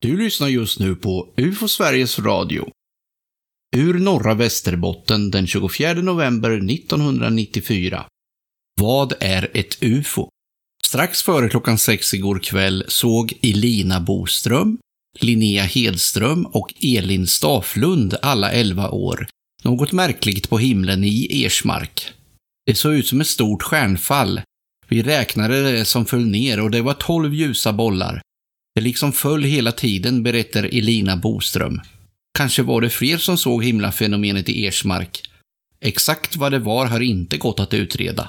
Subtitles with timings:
[0.00, 2.68] Du lyssnar just nu på UFO Sveriges Radio.
[3.76, 8.06] Ur norra Västerbotten den 24 november 1994.
[8.80, 10.28] Vad är ett UFO?
[10.86, 14.78] Strax före klockan sex igår kväll såg Elina Boström,
[15.20, 19.28] Linnea Hedström och Elin Staflund, alla 11 år,
[19.62, 22.12] något märkligt på himlen i Ersmark.
[22.66, 24.40] Det såg ut som ett stort stjärnfall.
[24.88, 28.22] Vi räknade det som föll ner och det var 12 ljusa bollar.
[28.76, 31.80] Det liksom föll hela tiden, berättar Elina Boström.
[32.38, 35.30] Kanske var det fler som såg himlafenomenet i Ersmark.
[35.80, 38.28] Exakt vad det var har inte gått att utreda.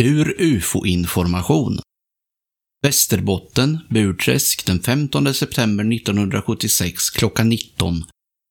[0.00, 1.78] Ur UFO-information.
[2.82, 8.04] Västerbotten, Burträsk, den 15 september 1976 klockan 19.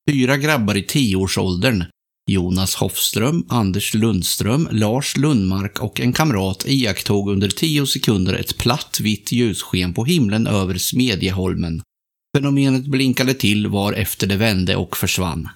[0.10, 1.84] Fyra grabbar i tioårsåldern,
[2.30, 9.00] Jonas Hoffström, Anders Lundström, Lars Lundmark och en kamrat iakttog under tio sekunder ett platt
[9.00, 11.82] vitt ljussken på himlen över Smedjeholmen.
[12.38, 15.50] Fenomenet blinkade till var efter det vände och försvann.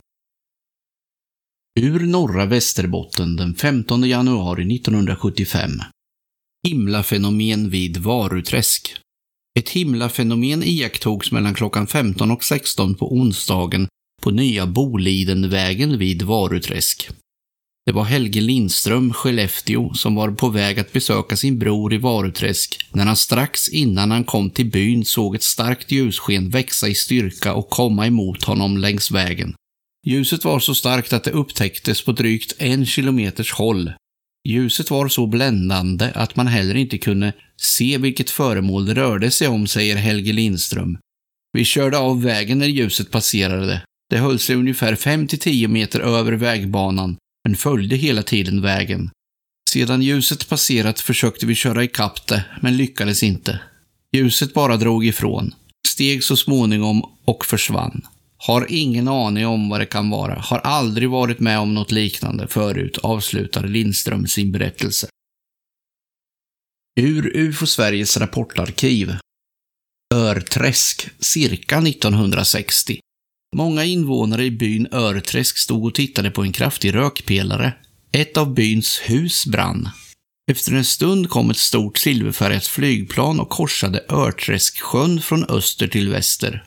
[1.80, 5.72] Ur norra Västerbotten den 15 januari 1975.
[6.68, 8.96] Himlafenomen vid Varuträsk.
[9.60, 13.88] Ett himlafenomen iakttogs mellan klockan 15 och 16 på onsdagen
[14.22, 17.10] på nya Bolidenvägen vid Varuträsk.
[17.86, 22.88] Det var Helge Lindström, Skellefteå, som var på väg att besöka sin bror i Varuträsk
[22.94, 27.54] när han strax innan han kom till byn såg ett starkt ljussken växa i styrka
[27.54, 29.54] och komma emot honom längs vägen.
[30.08, 33.94] Ljuset var så starkt att det upptäcktes på drygt en kilometers håll.
[34.48, 39.48] Ljuset var så bländande att man heller inte kunde se vilket föremål det rörde sig
[39.48, 40.98] om, säger Helge Lindström.
[41.54, 43.82] Vi körde av vägen när ljuset passerade.
[44.12, 49.10] Det höll sig ungefär 5-10 meter över vägbanan, men följde hela tiden vägen.
[49.70, 53.60] Sedan ljuset passerat försökte vi köra ikapp det, men lyckades inte.
[54.16, 55.56] Ljuset bara drog ifrån,
[55.88, 58.02] steg så småningom och försvann.
[58.38, 62.48] Har ingen aning om vad det kan vara, har aldrig varit med om något liknande
[62.48, 65.08] förut, avslutar Lindström sin berättelse.
[67.00, 69.18] Ur UFO Sveriges rapportarkiv.
[70.14, 73.00] Örträsk, cirka 1960.
[73.56, 77.74] Många invånare i byn Örträsk stod och tittade på en kraftig rökpelare.
[78.12, 79.90] Ett av byns hus brann.
[80.52, 86.64] Efter en stund kom ett stort silverfärgat flygplan och korsade Örträsksjön från öster till väster.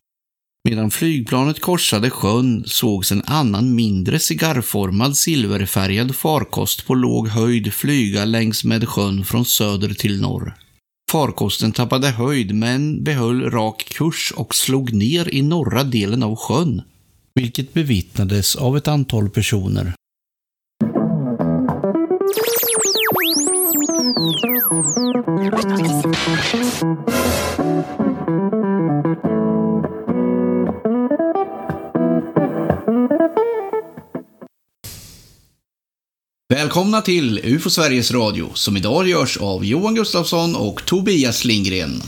[0.68, 8.24] Medan flygplanet korsade sjön sågs en annan mindre cigarrformad silverfärgad farkost på låg höjd flyga
[8.24, 10.54] längs med sjön från söder till norr.
[11.14, 16.82] Farkosten tappade höjd men behöll rak kurs och slog ner i norra delen av sjön,
[17.34, 19.94] vilket bevittnades av ett antal personer.
[36.48, 42.02] Välkomna till UFO Sveriges Radio, som idag görs av Johan Gustafsson och Tobias Lindgren.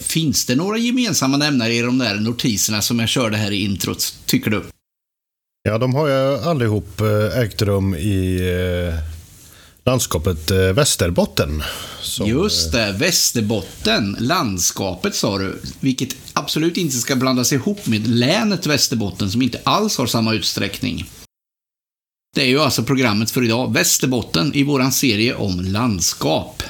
[0.00, 4.14] Finns det några gemensamma nämnare i de där notiserna som jag körde här i introt,
[4.26, 4.62] tycker du?
[5.62, 8.98] Ja, de har ju allihop eh, ägt rum i eh,
[9.84, 11.62] landskapet eh, Västerbotten.
[12.00, 18.66] Som, Just det, Västerbotten, landskapet sa du, vilket absolut inte ska blandas ihop med länet
[18.66, 21.06] Västerbotten som inte alls har samma utsträckning.
[22.34, 26.62] Det är ju alltså programmet för idag, Västerbotten, i våran serie om landskap.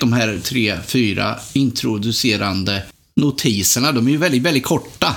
[0.00, 2.82] De här tre, fyra introducerande
[3.16, 5.16] notiserna, de är ju väldigt, väldigt korta.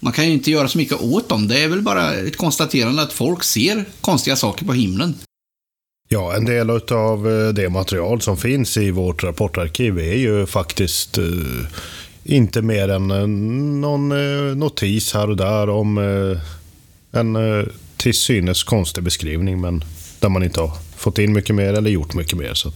[0.00, 1.48] Man kan ju inte göra så mycket åt dem.
[1.48, 5.14] Det är väl bara ett konstaterande att folk ser konstiga saker på himlen.
[6.08, 11.18] Ja, en del av eh, det material som finns i vårt rapportarkiv är ju faktiskt
[11.18, 11.24] eh,
[12.24, 14.08] inte mer än eh, någon
[14.58, 15.98] notis här och där om
[17.12, 17.36] en
[18.00, 19.84] till synes konstig beskrivning, men
[20.20, 22.54] där man inte har fått in mycket mer eller gjort mycket mer.
[22.54, 22.72] Så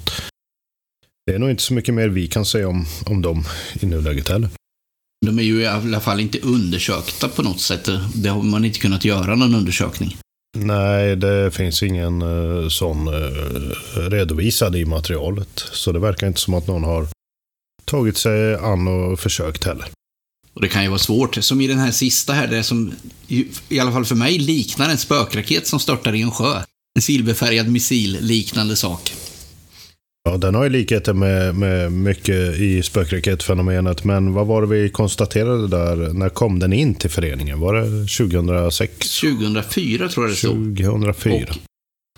[1.26, 3.44] det är nog inte så mycket mer vi kan säga om, om dem
[3.80, 4.48] i nuläget heller.
[5.26, 7.88] De är ju i alla fall inte undersökta på något sätt.
[8.14, 10.16] Det har man inte kunnat göra någon undersökning.
[10.56, 15.64] Nej, det finns ingen uh, sån uh, redovisad i materialet.
[15.72, 17.06] Så det verkar inte som att någon har
[17.84, 19.86] tagit sig an och försökt heller.
[20.54, 22.92] Och det kan ju vara svårt, som i den här sista här, det som
[23.68, 26.62] i alla fall för mig liknar en spökraket som störtar i en sjö.
[26.96, 29.12] En silverfärgad missil liknande sak.
[30.24, 34.88] Ja, den har ju likheter med, med mycket i spökraketfenomenet, men vad var det vi
[34.88, 35.96] konstaterade där?
[35.96, 37.60] När kom den in till föreningen?
[37.60, 39.20] Var det 2006?
[39.20, 40.76] 2004 tror jag det stod.
[40.76, 41.46] 2004.
[41.50, 41.56] Och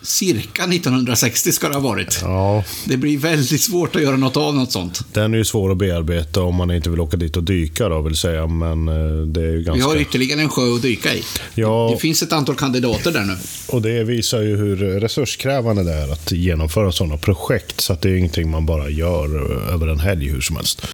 [0.06, 2.18] cirka 1960 ska det ha varit.
[2.22, 5.00] Ja, Det blir väldigt svårt att göra något av något sånt.
[5.12, 8.00] den är ju svår att bearbeta om man inte vill åka dit och dyka då,
[8.02, 8.46] vill säga.
[8.46, 9.86] Men eh, det är ju Vi ganska...
[9.88, 11.22] har ytterligare en sjö att dyka i.
[11.54, 13.36] Ja, Det finns ett antal kandidater där nu.
[13.68, 17.80] och det visar ju hur resurskrävande det är att genomföra sådana projekt.
[17.80, 19.24] Så att det är ingenting man bara gör
[19.68, 20.86] eh, över en helg hur som helst.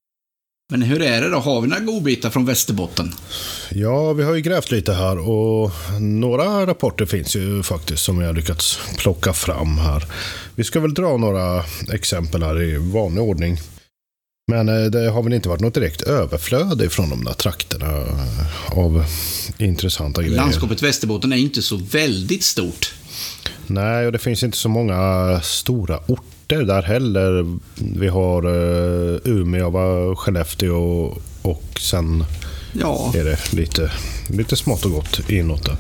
[0.72, 1.38] Men hur är det då?
[1.38, 3.12] Har vi några godbitar från Västerbotten?
[3.70, 5.70] Ja, vi har ju grävt lite här och
[6.00, 10.04] några rapporter finns ju faktiskt som vi har lyckats plocka fram här.
[10.54, 13.58] Vi ska väl dra några exempel här i vanlig ordning.
[14.52, 18.78] Men eh, det har väl inte varit något direkt överflöd ifrån de där trakterna eh,
[18.78, 19.04] av
[19.58, 20.36] intressanta grejer.
[20.36, 22.94] Landskapet Västerbotten är inte så väldigt stort.
[23.66, 27.58] Nej, och det finns inte så många stora orter där heller.
[27.74, 32.24] Vi har uh, Umeå, va, Skellefteå och sen
[32.72, 33.92] Ja, är det lite,
[34.28, 35.76] lite smått och gott inåt där.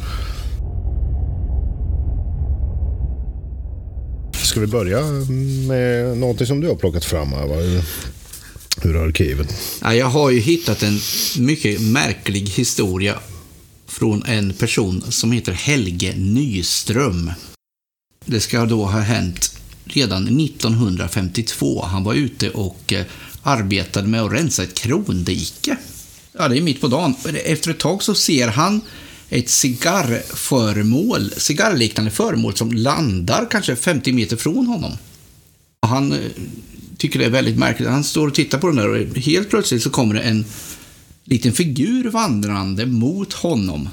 [4.32, 5.00] Ska vi börja
[5.68, 7.46] med någonting som du har plockat fram här?
[7.46, 7.82] Va?
[8.84, 9.54] Ur arkivet.
[9.82, 10.98] Ja, jag har ju hittat en
[11.38, 13.18] mycket märklig historia
[13.86, 17.32] från en person som heter Helge Nyström.
[18.24, 21.84] Det ska då ha hänt redan 1952.
[21.84, 23.04] Han var ute och eh,
[23.42, 25.76] arbetade med att rensa ett krondike.
[26.38, 27.14] Ja, det är mitt på dagen.
[27.44, 28.80] Efter ett tag så ser han
[29.28, 34.92] ett cigarrföremål, cigarrliknande föremål som landar kanske 50 meter från honom.
[35.86, 36.18] Han eh,
[36.96, 37.88] tycker det är väldigt märkligt.
[37.88, 40.44] Han står och tittar på den där och helt plötsligt så kommer det en
[41.24, 43.88] liten figur vandrande mot honom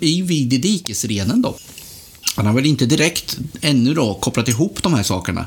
[0.00, 1.56] i vid dikesrenen då.
[2.34, 5.46] Han har väl inte direkt ännu då kopplat ihop de här sakerna.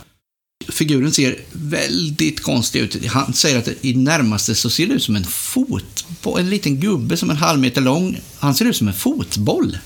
[0.70, 3.06] Figuren ser väldigt konstig ut.
[3.06, 6.06] Han säger att i närmaste så ser det ut som en fot,
[6.38, 8.20] en liten gubbe som är en halv meter lång.
[8.40, 9.78] Han ser ut som en fotboll.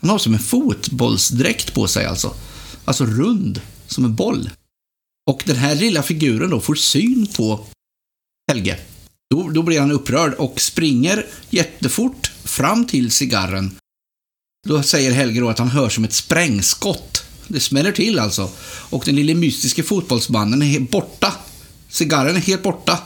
[0.00, 2.34] Han har som en fotbollsdräkt på sig alltså.
[2.84, 4.50] Alltså rund, som en boll.
[5.30, 7.66] Och den här lilla figuren då får syn på
[8.52, 8.78] Helge.
[9.30, 13.76] Då, då blir han upprörd och springer jättefort fram till cigarren.
[14.66, 17.24] Då säger Helge då att han hör som ett sprängskott.
[17.48, 18.50] Det smäller till alltså.
[18.64, 21.32] Och den lille mystiska fotbollsmannen är borta.
[21.88, 22.98] Cigarren är helt borta.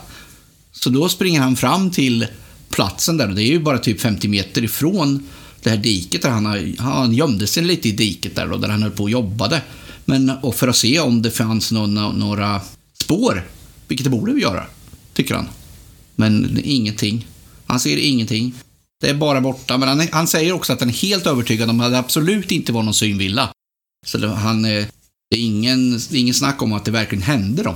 [0.71, 2.27] Så då springer han fram till
[2.69, 5.27] platsen där det är ju bara typ 50 meter ifrån
[5.63, 8.69] det här diket där han, har, han gömde sig lite i diket där då, där
[8.69, 9.61] han höll på och jobbade.
[10.05, 12.61] Men och för att se om det fanns några, några
[13.03, 13.47] spår,
[13.87, 14.65] vilket det borde vi göra,
[15.13, 15.47] tycker han.
[16.15, 17.27] Men ingenting.
[17.65, 18.53] Han ser ingenting.
[19.05, 21.79] Det är bara borta, men han, han säger också att han är helt övertygad om
[21.81, 23.49] att det absolut inte var någon synvilla.
[24.05, 24.85] Så det, han, eh,
[25.29, 27.75] det, är ingen, det är ingen snack om att det verkligen hände då.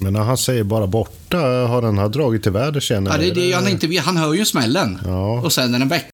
[0.00, 3.30] Men när han säger bara borta, har den här dragit till väder känner Ja, det,
[3.30, 4.98] det, han, inte, han hör ju smällen.
[5.04, 6.06] Ja, Och sen är den väck.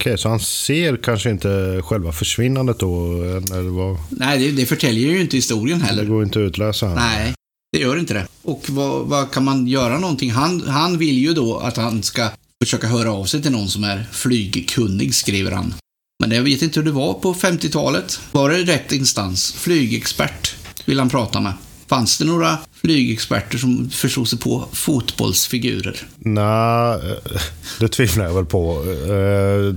[0.00, 3.22] okej, så han ser kanske inte själva försvinnandet då?
[3.22, 3.96] Eller vad?
[4.10, 6.04] Nej, det, det förtäljer ju inte historien Det heller.
[6.04, 6.94] går inte att utläsa här.
[6.94, 7.34] Nej,
[7.72, 8.26] det gör inte det.
[8.42, 10.30] Och vad, vad kan man göra någonting?
[10.30, 12.28] Han, han vill ju då att han ska
[12.62, 15.74] försöka höra av sig till någon som är flygkunnig, skriver han.
[16.20, 18.20] Men jag vet inte hur det var på 50-talet.
[18.32, 19.52] Var det rätt instans?
[19.52, 20.54] Flygexpert
[20.84, 21.52] vill han prata med.
[21.86, 25.96] Fanns det några flygexperter som förstod sig på fotbollsfigurer?
[26.18, 27.40] Nej, eh,
[27.80, 28.84] det tvivlar jag väl på.
[29.12, 29.74] Eh,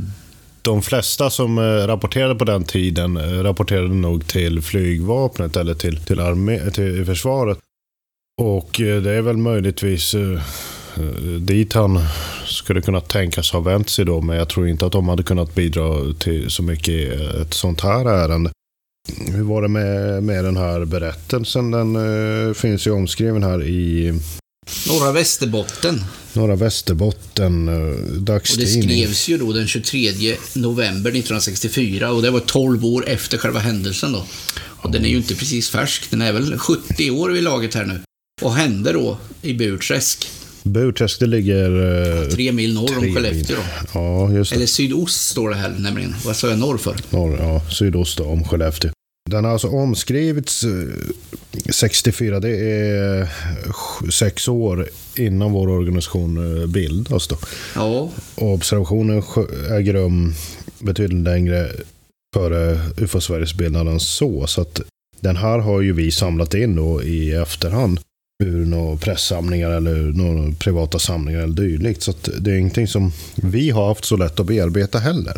[0.62, 6.20] de flesta som eh, rapporterade på den tiden rapporterade nog till flygvapnet eller till, till,
[6.20, 7.58] armé, till försvaret.
[8.42, 10.16] Och det är väl möjligtvis
[11.40, 12.00] dit han
[12.56, 14.22] skulle kunna tänkas ha vänt sig då.
[14.22, 17.04] Men jag tror inte att de hade kunnat bidra till så mycket i
[17.42, 18.52] ett sånt här ärende.
[19.34, 21.72] Hur var det med, med den här berättelsen?
[21.72, 21.96] Den
[22.48, 24.14] eh, finns ju omskriven här i
[24.88, 26.04] Norra Västerbotten.
[26.34, 28.84] Norra Västerbotten, eh, Och det dagstidning.
[28.84, 30.12] skrevs ju då den 23
[30.54, 34.26] november 1964 och det var 12 år efter själva händelsen då.
[34.58, 37.86] Och den är ju inte precis färsk, den är väl 70 år vid laget här
[37.86, 38.02] nu.
[38.42, 40.28] Och hände då i Burträsk,
[40.66, 41.70] Burträsk, det ligger...
[42.24, 43.14] eh, tre mil norr tre om mil.
[43.16, 43.64] Skellefteå då.
[44.00, 44.56] Ja, just det.
[44.56, 46.16] Eller sydost står det här nämligen.
[46.26, 46.96] Vad sa jag norr för?
[47.10, 48.92] Norr, ja, sydost om Skellefteå.
[49.30, 50.70] Den har alltså omskrivits eh,
[51.72, 52.40] 64.
[52.40, 53.28] Det är eh,
[54.12, 57.28] sex år innan vår organisation eh, bildas.
[57.28, 57.38] Då.
[57.76, 59.24] Ja, Och observationen
[59.72, 60.34] äger rum
[60.80, 61.72] betydligt längre
[62.36, 64.48] före UFO Sveriges bildande än så.
[64.48, 64.82] Så att
[65.20, 68.00] den här har ju vi samlat in då i efterhand
[68.44, 72.04] ur några pressamlingar eller några privata samlingar eller dylikt.
[72.04, 75.38] Så det är ingenting som vi har haft så lätt att bearbeta heller.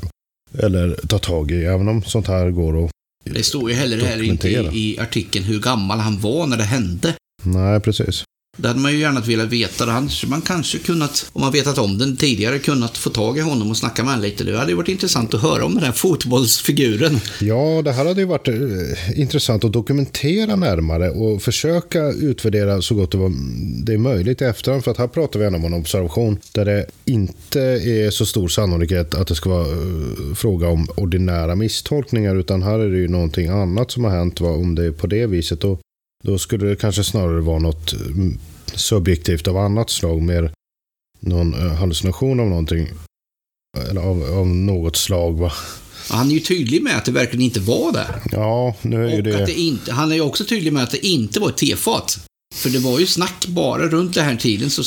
[0.60, 2.92] Eller ta tag i, även om sånt här går att...
[3.24, 7.14] det står ju heller här inte i artikeln hur gammal han var när det hände.
[7.44, 8.24] Nej, precis.
[8.58, 9.86] Det hade man ju gärna velat veta.
[9.86, 13.42] Då hade man kanske kunnat, om man vetat om den tidigare, kunnat få tag i
[13.42, 14.44] honom och snacka med honom lite.
[14.44, 17.20] Det hade ju varit intressant att höra om den här fotbollsfiguren.
[17.42, 22.96] Ja, det här hade ju varit eh, intressant att dokumentera närmare och försöka utvärdera så
[22.96, 23.12] gott
[23.84, 24.84] det, är möjligt i efterhand.
[24.84, 28.48] För att här pratar vi ändå om en observation där det inte är så stor
[28.48, 33.08] sannolikhet att det ska vara eh, fråga om ordinära misstolkningar, utan här är det ju
[33.08, 34.42] någonting annat som har hänt.
[34.42, 35.80] Om det är på det viset, Och
[36.24, 38.38] då skulle det kanske snarare vara något mm,
[38.76, 40.52] subjektivt av annat slag, mer
[41.20, 42.90] någon uh, hallucination av någonting.
[43.90, 45.38] Eller av, av något slag.
[45.38, 45.52] Va?
[46.10, 48.22] Han är ju tydlig med att det verkligen inte var det.
[48.32, 49.42] Ja, nu är ju det...
[49.42, 52.20] att det inte, han är ju också tydlig med att det inte var ett tefat.
[52.58, 54.84] För det var ju snack bara runt den här tiden så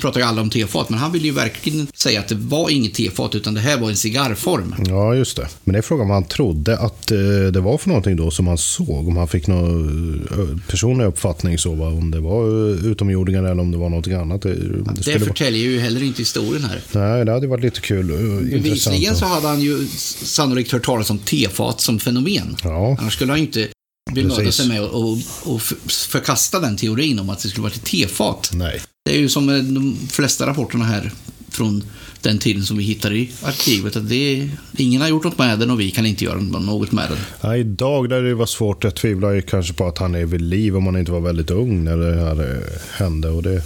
[0.00, 2.94] pratade ju alla om tefat, men han ville ju verkligen säga att det var inget
[2.94, 4.74] tefat, utan det här var en cigarrform.
[4.88, 5.48] Ja, just det.
[5.64, 7.18] Men det är frågan vad han trodde att eh,
[7.52, 9.08] det var för någonting då som han såg.
[9.08, 11.86] Om han fick någon eh, personlig uppfattning så, va?
[11.86, 14.42] om det var eh, utomjordingar eller om det var någonting annat.
[14.42, 16.80] Det, det Det förtäljer ju heller inte historien här.
[16.92, 18.10] Nej, det hade varit lite kul.
[18.52, 19.16] Intressant.
[19.16, 19.86] så hade han ju
[20.24, 22.56] sannolikt hört talas om tefat som fenomen.
[22.64, 23.68] Ja, Annars skulle han ju inte
[24.14, 24.54] Precis.
[24.54, 28.50] sig med och, och för- förkasta den teorin om att det skulle vara ett tefat.
[28.54, 28.80] nej.
[29.04, 31.10] Det är ju som de flesta rapporterna här
[31.48, 31.84] från
[32.20, 33.96] den tiden som vi hittar i arkivet.
[33.96, 37.08] Att det ingen har gjort något med den och vi kan inte göra något med
[37.10, 37.18] den.
[37.40, 40.40] Ja, idag där det var svårt, jag tvivlar ju kanske på att han är vid
[40.40, 43.28] liv om han inte var väldigt ung när det här eh, hände.
[43.28, 43.62] Och det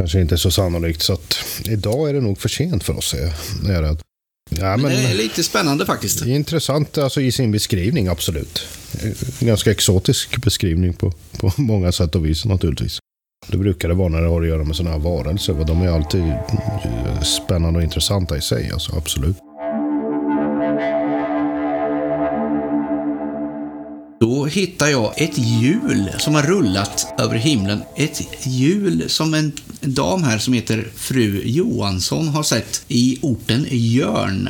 [0.00, 1.02] kanske inte är så sannolikt.
[1.02, 3.26] Så att idag är det nog för sent för oss, är
[3.68, 3.98] är jag rädd.
[4.50, 6.26] Ja, Men men, det är lite spännande faktiskt.
[6.26, 8.66] Intressant alltså, i sin beskrivning, absolut.
[9.40, 12.98] En ganska exotisk beskrivning på, på många sätt och vis naturligtvis.
[13.46, 15.52] Det brukar det vara när det har att göra med sådana här varelser.
[15.52, 15.64] va.
[15.64, 19.36] De är alltid eh, spännande och intressanta i sig, alltså, absolut.
[24.20, 27.82] Då hittar jag ett hjul som har rullat över himlen.
[27.96, 34.48] Ett hjul som en, dam här som heter fru Johansson har sett i orten Jörn.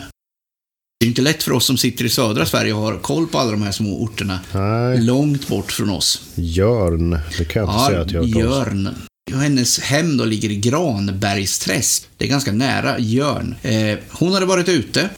[1.00, 3.38] Det är inte lätt för oss som sitter i södra Sverige och har koll på
[3.38, 4.38] alla de här små orterna.
[4.54, 6.23] Nej, Långt bort från oss.
[6.35, 8.40] Jörn, det kan jag inte säga Ja, att jag har.
[8.66, 8.88] Jörn.
[9.35, 12.09] Hennes hem då ligger i Granbergsträsk.
[12.16, 13.54] Det är ganska nära Jörn.
[13.62, 15.09] Eh, hon hade varit ute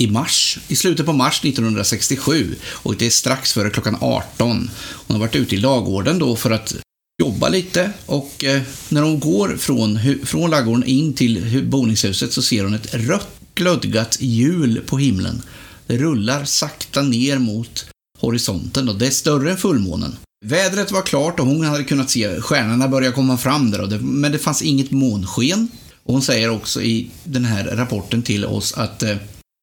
[0.00, 4.70] i mars, i slutet på mars 1967 och det är strax före klockan 18.
[4.80, 6.74] Hon har varit ute i lagården då för att
[7.22, 12.64] jobba lite och eh, när hon går från, från lagården in till boningshuset så ser
[12.64, 15.42] hon ett rött glödgat hjul på himlen.
[15.86, 17.86] Det rullar sakta ner mot
[18.18, 20.16] horisonten och det är större än fullmånen.
[20.44, 23.98] Vädret var klart och hon hade kunnat se stjärnorna börja komma fram där, och det,
[23.98, 25.68] men det fanns inget månsken.
[26.04, 29.16] Och hon säger också i den här rapporten till oss att eh,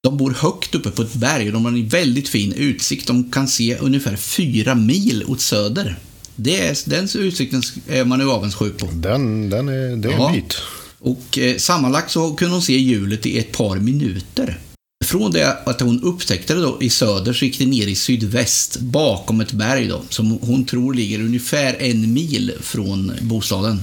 [0.07, 3.07] de bor högt uppe på ett berg och de har en väldigt fin utsikt.
[3.07, 5.95] De kan se ungefär fyra mil åt söder.
[6.35, 8.87] Det är, den utsikten är man ju avundsjuk på.
[8.93, 10.27] Den, den är, det är Ja.
[10.29, 10.55] en bit.
[10.99, 14.59] Och eh, sammanlagt så kunde hon se hjulet i ett par minuter.
[15.05, 18.79] Från det att hon upptäckte det då i söder så gick det ner i sydväst
[18.79, 23.81] bakom ett berg då, som hon tror ligger ungefär en mil från bostaden.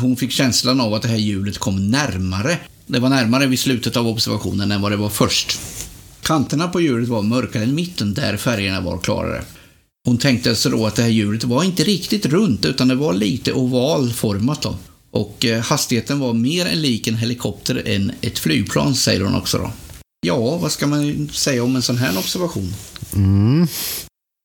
[0.00, 2.58] Hon fick känslan av att det här hjulet kom närmare.
[2.86, 5.58] Det var närmare vid slutet av observationen än vad det var först.
[6.22, 9.44] Kanterna på hjulet var mörkare än mitten där färgerna var klarare.
[10.06, 13.12] Hon tänkte sig då att det här hjulet var inte riktigt runt utan det var
[13.12, 14.76] lite ovalformat då.
[15.10, 19.58] Och eh, hastigheten var mer än lik en helikopter än ett flygplan, säger hon också
[19.58, 19.70] då.
[20.26, 22.74] Ja, vad ska man säga om en sån här observation?
[23.14, 23.66] Mm.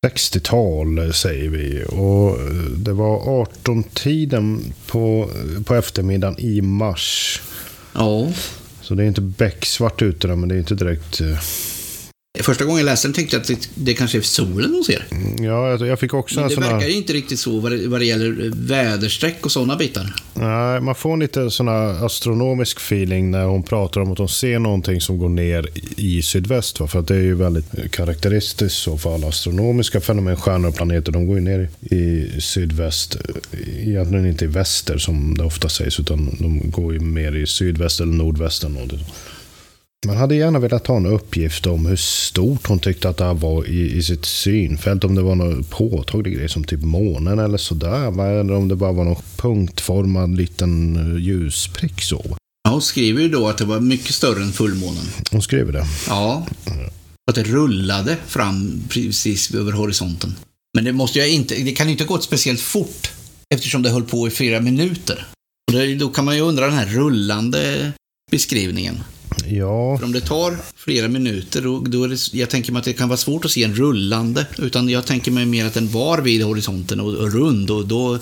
[0.08, 1.84] 60-tal eh, säger vi.
[1.84, 5.30] Och eh, det var 18-tiden på,
[5.66, 7.42] på eftermiddagen i mars.
[8.00, 8.28] Ja,
[8.82, 11.22] Så det är inte becksvart ute där, men det är inte direkt...
[11.22, 11.38] Eh,
[12.38, 14.84] eh, första gången jag läste den tänkte jag att det, det kanske är solen hon
[14.84, 15.06] ser.
[15.40, 16.88] Ja, jag, fick också en det sån verkar här...
[16.88, 20.16] ju inte riktigt så vad det, vad det gäller väderstreck och sådana bitar.
[20.34, 24.60] Nej, man får lite sån här astronomisk feeling när hon pratar om att hon ser
[24.60, 26.80] någonting som går ner i sydväst.
[26.80, 26.88] Va?
[26.88, 31.12] För att det är ju väldigt karaktäristiskt så för alla astronomiska fenomen, stjärnor och planeter,
[31.12, 33.18] de går ju ner i sydväst.
[33.80, 38.00] Egentligen inte i väster som det ofta sägs, utan de går ju mer i sydväst
[38.00, 39.06] eller nordväst eller någonting.
[40.08, 43.34] Man hade gärna velat ha en uppgift om hur stort hon tyckte att det här
[43.34, 45.04] var i, i sitt synfält.
[45.04, 48.40] Om det var någon påtaglig grej som typ månen eller sådär.
[48.40, 52.26] Eller om det bara var någon punktformad liten eh, ljusprick så.
[52.64, 55.06] Ja, hon skriver ju då att det var mycket större än fullmånen.
[55.32, 55.86] Hon skriver det.
[56.08, 56.48] Ja.
[57.30, 60.36] Att det rullade fram precis över horisonten.
[60.76, 63.12] Men det måste ju inte, det kan ju inte gått speciellt fort
[63.56, 65.28] eftersom det höll på i flera minuter.
[65.68, 67.92] Och det, då kan man ju undra den här rullande
[68.32, 69.00] beskrivningen.
[69.52, 72.86] Ja, För om det tar flera minuter, då, då är det, jag tänker mig att
[72.86, 74.46] det kan vara svårt att se en rullande.
[74.58, 78.18] Utan jag tänker mig mer att den var vid horisonten och, och rund och då,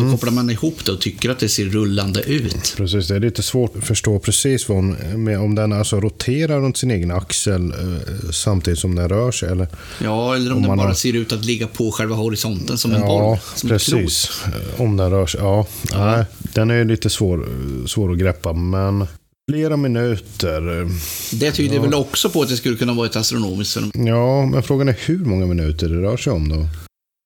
[0.00, 2.74] då kopplar man ihop det och tycker att det ser rullande ut.
[2.76, 3.08] precis.
[3.08, 4.84] Det är lite svårt att förstå precis vad
[5.16, 9.48] med, om den alltså roterar runt sin egen axel eh, samtidigt som den rör sig.
[9.50, 9.68] Eller?
[10.04, 12.92] Ja, eller om, Om den bara har- ser ut att ligga på själva horisonten som
[12.92, 13.22] en boll.
[13.22, 14.00] Ja, Som ett klot.
[14.00, 14.30] precis.
[14.46, 15.40] Eh, Om den rör sig.
[15.40, 17.48] Ja, Nej, den är lite svår,
[17.86, 19.06] svår att greppa, men
[19.50, 20.88] flera minuter.
[21.32, 24.06] Det tyder väl också på att det skulle kunna vara ett astronomiskt fenomen.
[24.06, 26.66] Ja, men frågan är hur många minuter det rör sig om då?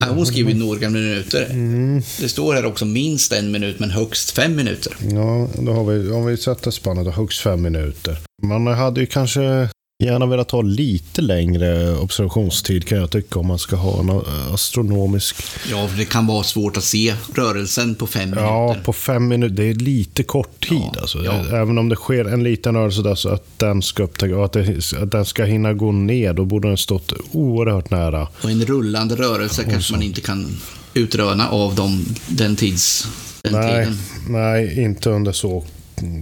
[0.04, 1.46] Ja, Hon skriver några minuter.
[1.50, 2.02] Mm.
[2.20, 4.96] Det står här också minst en minut, men högst fem minuter.
[5.00, 8.16] Ja, då har vi, om vi sätter spannet högst fem minuter.
[8.42, 9.68] Man hade ju kanske
[10.04, 14.54] gärna velat ha lite längre observationstid kan jag tycka om man ska ha en eh,
[14.54, 15.36] astronomisk.
[15.70, 18.84] Ja, för det kan vara svårt att se rörelsen på fem Ja, minuter.
[18.84, 19.54] på fem minuter.
[19.54, 21.24] Det är lite kort tid Ja, alltså.
[21.24, 21.32] ja.
[21.56, 24.92] Även om det sker en liten rörelse där så att den ska upptäcka att, det,
[25.02, 28.28] att den ska hinna gå ner, då borde den stått oerhört nära.
[28.42, 30.56] Och en rullande rörelse kanske man inte kan
[30.94, 33.08] utröna av dem, den tids...
[33.42, 33.98] Den Nej, tiden.
[34.28, 35.64] nej, inte under så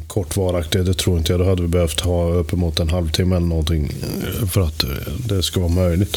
[0.06, 0.86] kort varaktighet.
[0.86, 1.40] Det tror inte jag.
[1.40, 3.92] Då hade vi behövt ha uppemot en halvtimme eller någonting
[4.42, 4.90] eh, för att eh,
[5.28, 6.16] det ska vara möjligt.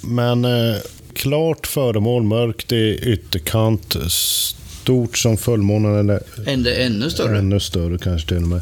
[0.00, 0.76] Men eh,
[1.14, 7.38] klart föremål, mörkt i ytterkant, stort som fullmånen eller Ännu, ännu större.
[7.38, 8.60] ännu större kanske till och med.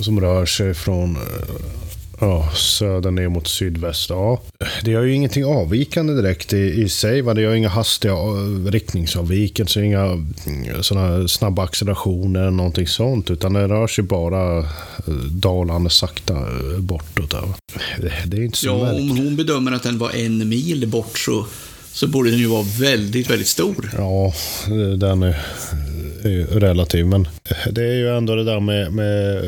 [0.00, 1.22] Som rör sig från eh,
[2.22, 4.10] ja, söder ner mot sydväst.
[4.10, 4.40] Ja,
[4.84, 7.22] det gör ju ingenting avvikande direkt i, i sig.
[7.22, 7.34] Va?
[7.34, 13.30] Det gör inga hastiga eh, riktningsavvikelser, inga mm, såna snabba accelerationer eller någonting sånt.
[13.30, 14.64] Utan det rör sig bara eh,
[15.30, 17.30] dalande sakta eh, bortåt.
[17.30, 17.42] Där.
[18.26, 19.10] Det, är inte så Ja, märkligt.
[19.10, 21.46] om hon bedömer att den var en mil bort så,
[21.92, 23.90] så borde den ju vara väldigt, väldigt stor.
[23.98, 24.32] Ja,
[24.96, 25.40] den är,
[26.22, 27.06] är relativ.
[27.06, 27.28] Men
[27.70, 29.42] det är ju ändå det där med, med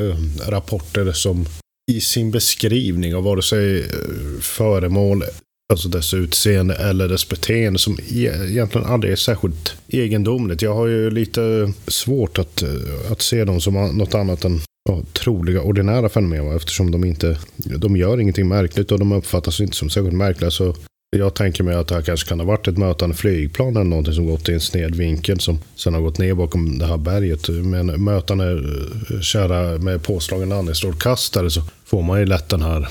[0.49, 1.47] rapporter som
[1.97, 5.25] i sin beskrivning av vare sig eh, föremål,
[5.73, 10.63] alltså dess utseende eller dess beteende som e-, egentligen aldrig är särskilt egendomligt.
[10.63, 15.03] Jag har ju lite svårt att, eh, att se dem som något annat än ja,
[15.13, 19.91] troliga ordinära fenomen eftersom de inte de gör ingenting märkligt och de uppfattas inte som
[19.91, 20.51] särskilt märkliga.
[20.51, 20.75] Så
[21.17, 24.15] jag tänker mig att det här kanske kan ha varit ett mötande flygplan eller någonting
[24.15, 27.49] som gått i en sned vinkel som sen har gått ner bakom det här berget.
[27.49, 31.63] Men mötande eh, kära med påslagen andningsstrålkastare så
[31.95, 32.89] får man ju lätt den här,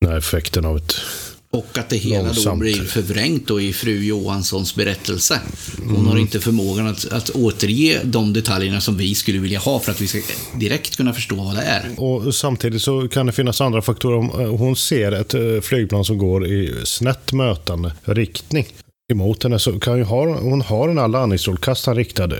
[0.00, 0.94] den här effekten av ett...
[1.52, 2.60] Och att det hela då Långsamt.
[2.60, 5.40] blir förvrängt då i fru Johanssons berättelse.
[5.78, 6.06] Hon Mm.
[6.06, 10.00] har inte förmågan att, att återge de detaljerna som vi skulle vilja ha för att
[10.00, 10.18] vi ska
[10.54, 11.90] direkt kunna förstå vad det är.
[11.96, 14.42] Och samtidigt så kan det finnas andra faktorer.
[14.42, 18.66] Eh, hon ser ett eh, flygplan som går i snett mötande riktning
[19.10, 22.30] emot henne så kan ju ha, hon har den här andningsstrålkastaren riktad eh,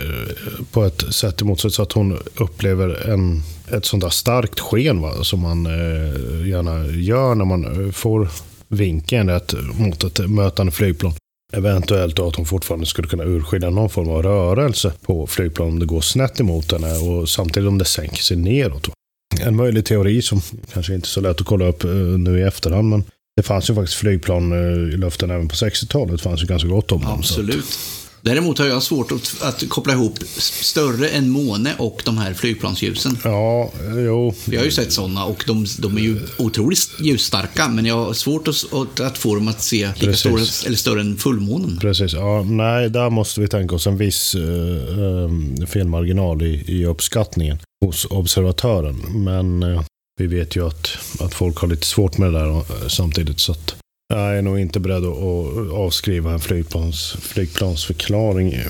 [0.73, 5.01] på ett sätt emot sig så att hon upplever en, ett sånt där starkt sken
[5.01, 8.29] va, som man eh, gärna gör när man eh, får
[8.69, 11.13] vinkeln rätt mot ett mötande flygplan.
[11.53, 15.79] Eventuellt då att hon fortfarande skulle kunna urskilja någon form av rörelse på flygplan om
[15.79, 18.89] det går snett emot henne och samtidigt om det sänker sig neråt.
[18.89, 18.95] va.
[19.41, 20.41] En möjlig teori som
[20.73, 23.05] kanske inte är så lätt att kolla upp eh, nu i efterhand men
[23.40, 26.16] det fanns ju faktiskt flygplan eh, i luften även på 60-talet.
[26.16, 27.12] Det fanns ju ganska gott om dem.
[27.18, 27.79] Absolut.
[28.22, 33.18] Däremot har jag svårt att, att koppla ihop större än måne och de här flygplansljusen.
[33.24, 34.35] Ja, jo.
[34.44, 38.12] Vi har ju sett sådana och de, de är ju otroligt ljusstarka, men jag har
[38.12, 40.20] svårt att, att, få dem att se lika Precis.
[40.20, 41.79] stora eller större än fullmånen.
[41.81, 42.12] Precis.
[42.12, 47.59] Ja, nej, där måste vi tänka oss en viss eh, eh, felmarginal i, i uppskattningen
[47.85, 49.24] hos observatören.
[49.24, 49.83] Men eh,
[50.21, 50.89] vi vet ju att,
[51.21, 53.41] att folk har lite svårt med det där eh, samtidigt.
[53.41, 53.75] Så att
[54.09, 58.67] jag är nog inte beredd att, att avskriva en flygplans, flygplansförklaring eh,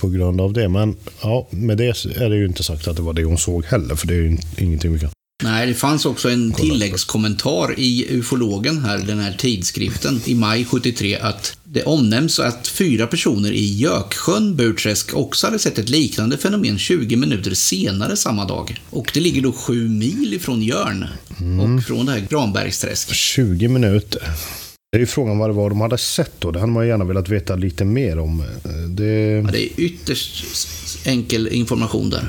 [0.00, 0.68] på grund av det.
[0.68, 1.86] Men ja, med det
[2.16, 3.94] är det ju inte sagt att det var det hon såg heller.
[3.94, 5.10] För det är ju ingenting vi kan...
[5.42, 11.18] Nej, det fanns också en tilläggskommentar i ufologen här, den här tidskriften, i maj 73,
[11.18, 16.78] att det omnämns att fyra personer i Göksjön, Burträsk, också hade sett ett liknande fenomen
[16.78, 18.80] 20 minuter senare samma dag.
[18.90, 21.06] Och det ligger då sju mil ifrån Jörn
[21.60, 23.14] och från det här Granbergsträsk.
[23.14, 24.22] 20 minuter.
[24.92, 26.50] Det är ju frågan vad det var de hade sett då.
[26.50, 28.44] Det hade man gärna velat veta lite mer om.
[28.88, 29.04] Det...
[29.44, 30.44] Ja, det är ytterst
[31.04, 32.28] enkel information där.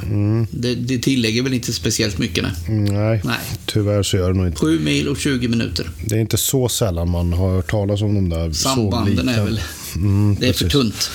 [0.52, 2.80] Det, det tillägger väl inte speciellt mycket, nej.
[2.92, 3.38] Nej, Nej.
[3.66, 4.60] tyvärr så gör det nog inte.
[4.60, 5.90] Sju mil och 20 minuter.
[6.06, 9.62] Det är inte så sällan man har hört talas om de där Sambanden är väl...
[9.96, 10.72] Mm, Det är för precis.
[10.74, 11.10] tunt.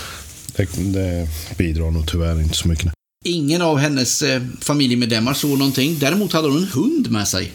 [0.57, 2.93] Det, det bidrar nog tyvärr inte så mycket.
[3.25, 5.97] Ingen av hennes eh, familjemedlemmar såg någonting.
[5.99, 7.53] Däremot hade hon en hund med sig.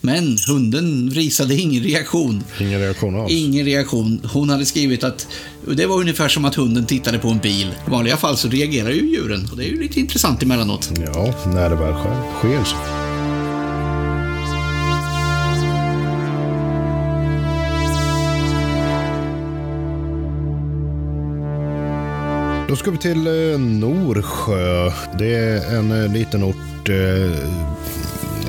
[0.00, 2.42] Men hunden visade ingen reaktion.
[2.60, 3.32] Ingen reaktion alls.
[3.32, 4.20] Ingen reaktion.
[4.32, 5.26] Hon hade skrivit att
[5.76, 7.74] det var ungefär som att hunden tittade på en bil.
[7.86, 10.90] I vanliga fall så reagerar ju djuren och det är ju lite intressant emellanåt.
[11.14, 11.94] Ja, när det väl
[12.38, 12.76] sker så.
[22.68, 24.92] Då ska vi till eh, Norsjö.
[25.18, 27.48] Det är en eh, liten ort, eh,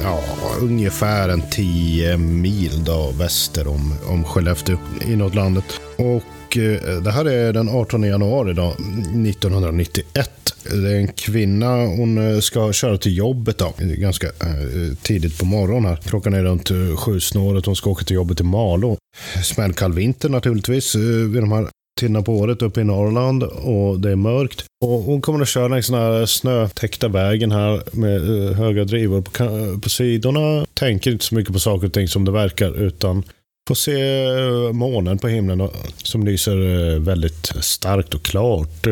[0.03, 0.23] ja,
[0.61, 4.77] ungefär en 10 mil då, väster om, om Skellefteå,
[5.07, 5.65] inåt landet.
[5.97, 10.31] Och eh, det här är den 18 januari då, 1991.
[10.63, 15.85] Det är en kvinna, hon ska köra till jobbet då, ganska eh, tidigt på morgonen
[15.85, 15.95] här.
[15.95, 18.97] Klockan är runt sju snåret, hon ska åka till jobbet i Malå.
[19.43, 24.11] Smällkall vinter naturligtvis eh, vid de här tiderna på året uppe i Norrland och det
[24.11, 24.65] är mörkt.
[24.85, 29.21] Och hon kommer att köra längs den här snötäckta vägen här med eh, höga drivor
[29.21, 30.65] på, eh, på sidorna.
[30.73, 33.23] Tänker inte så mycket på saker och ting som det verkar utan
[33.67, 35.69] får se eh, månen på himlen
[36.03, 38.87] som lyser väldigt starkt och klart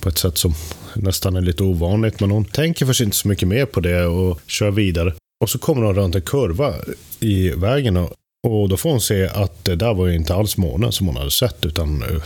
[0.00, 0.54] på ett sätt som
[0.94, 2.20] nästan är lite ovanligt.
[2.20, 5.12] Men hon tänker först inte så mycket mer på det och kör vidare.
[5.44, 6.74] Och så kommer hon runt en kurva
[7.20, 8.12] i vägen och
[8.46, 11.16] och då får hon se att det där var ju inte alls månen som hon
[11.16, 12.22] hade sett, utan eh,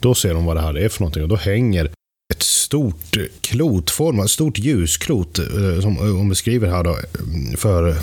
[0.00, 1.22] då ser hon vad det här är för någonting.
[1.22, 1.90] Och då hänger
[2.30, 6.98] ett stort klotformat, ett stort ljusklot, eh, som eh, hon beskriver här då,
[7.56, 7.96] för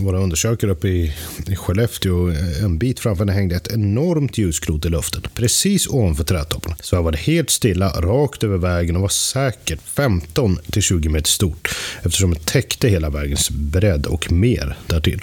[0.00, 1.14] våra undersökare uppe i,
[1.56, 2.28] Skellefteå.
[2.62, 5.22] En bit framför henne hängde ett enormt ljusklot i luften.
[5.34, 6.76] Precis ovanför trädtopparna.
[6.80, 11.28] Så var det helt stilla, rakt över vägen och var säkert 15 till 20 meter
[11.28, 11.68] stort.
[12.02, 15.20] Eftersom det täckte hela vägens bredd och mer därtill.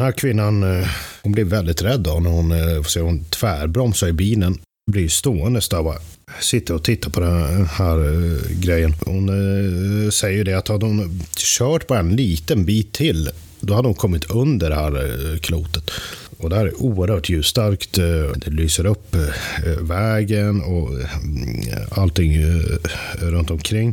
[0.00, 0.88] Den här kvinnan eh,
[1.22, 4.58] hon blir väldigt rädd då när hon, eh, får se, hon tvärbromsar i bilen.
[4.90, 5.98] Blir stående där och bara
[6.40, 8.94] sitter och tittar på den här eh, grejen.
[9.06, 13.88] Hon eh, säger det att hade hon kört bara en liten bit till då hade
[13.88, 15.90] hon kommit under det här klotet.
[16.38, 17.92] Och det här är oerhört ljusstarkt.
[18.36, 19.16] Det lyser upp
[19.80, 21.06] vägen och mm,
[21.90, 22.44] allting
[23.20, 23.92] runt omkring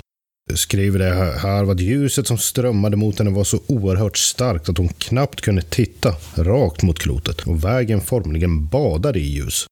[0.55, 4.77] skriver det här, var att ljuset som strömmade mot henne var så oerhört starkt att
[4.77, 9.65] hon knappt kunde titta rakt mot klotet och vägen formligen badade i ljus.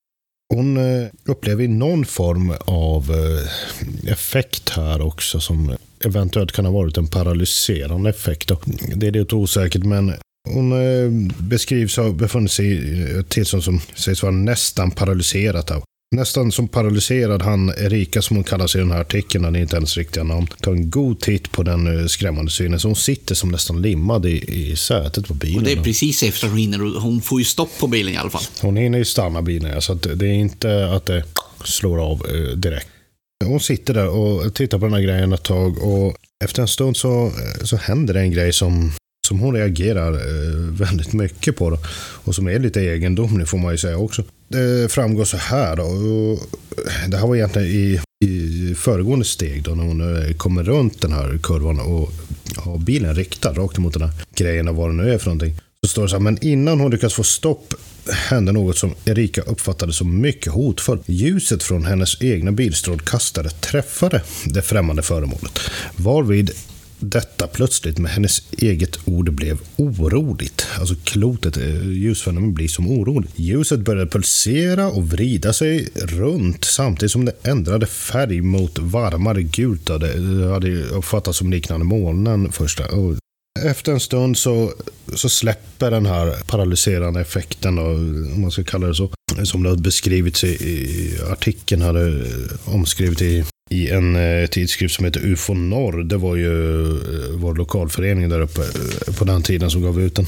[0.54, 6.98] Hon eh, upplever någon form av eh, effekt här också som eventuellt kan ha varit
[6.98, 8.52] en paralyserande effekt.
[8.96, 10.14] Det är lite osäkert men
[10.50, 15.72] hon eh, beskrivs ha befunnit sig i ett tillstånd som sägs vara nästan paralyserat.
[15.72, 15.84] Av.
[16.12, 19.76] Nästan som paralyserad han Erika som hon kallas i den här artikeln, det är inte
[19.76, 22.80] hennes riktiga namn, tar en god titt på den eh, skrämmande synen.
[22.80, 25.58] Så hon sitter som nästan limmad i, i sätet på bilen.
[25.58, 28.30] Och det är precis efter hon hinner, hon får ju stopp på bilen i alla
[28.30, 28.44] fall.
[28.62, 31.24] Hon hinner ju stanna bilen, ja, så det är inte att det
[31.64, 32.88] slår av eh, direkt.
[33.46, 36.98] Hon sitter där och tittar på den här grejen ett tag och efter en stund
[36.98, 37.32] så,
[37.64, 38.92] så händer det en grej som,
[39.26, 41.70] som hon reagerar eh, väldigt mycket på.
[41.70, 41.78] Då,
[42.24, 44.24] och som är lite egendomlig får man ju säga också.
[44.48, 45.86] Det framgår så här då.
[47.08, 51.14] Det här var egentligen i, i föregående steg då när hon eh, kommer runt den
[51.14, 52.12] här kurvan och
[52.56, 55.56] har bilen riktad rakt emot den här grejen och vad det nu är för någonting.
[55.84, 57.74] Så står det så här, men innan hon lyckas få stopp
[58.12, 61.02] hände något som Erika uppfattade som mycket hotfullt.
[61.06, 65.60] Ljuset från hennes egna bilstrålkastare träffade det främmande föremålet.
[65.96, 66.52] Varvid
[67.10, 70.68] detta plötsligt med hennes eget ord blev oroligt.
[70.80, 73.32] Alltså klotet, eh, ljusfenomen blir som oroligt.
[73.36, 79.86] Ljuset började pulsera och vrida sig runt samtidigt som det ändrade färg mot varmare gult.
[79.86, 82.84] Det eh, hade uppfattats som liknande molnen första.
[83.64, 84.74] Efter en stund så,
[85.16, 89.10] så släpper den här paralyserande effekten, då, om man ska kalla det så,
[89.44, 94.96] som det har beskrivits i, i artikeln, hade eh, omskrivit i, i en eh, tidskrift
[94.96, 96.04] som heter UFO Norr.
[96.04, 100.16] Det var ju eh, vår lokalförening där uppe eh, på den tiden som gav ut
[100.16, 100.26] den.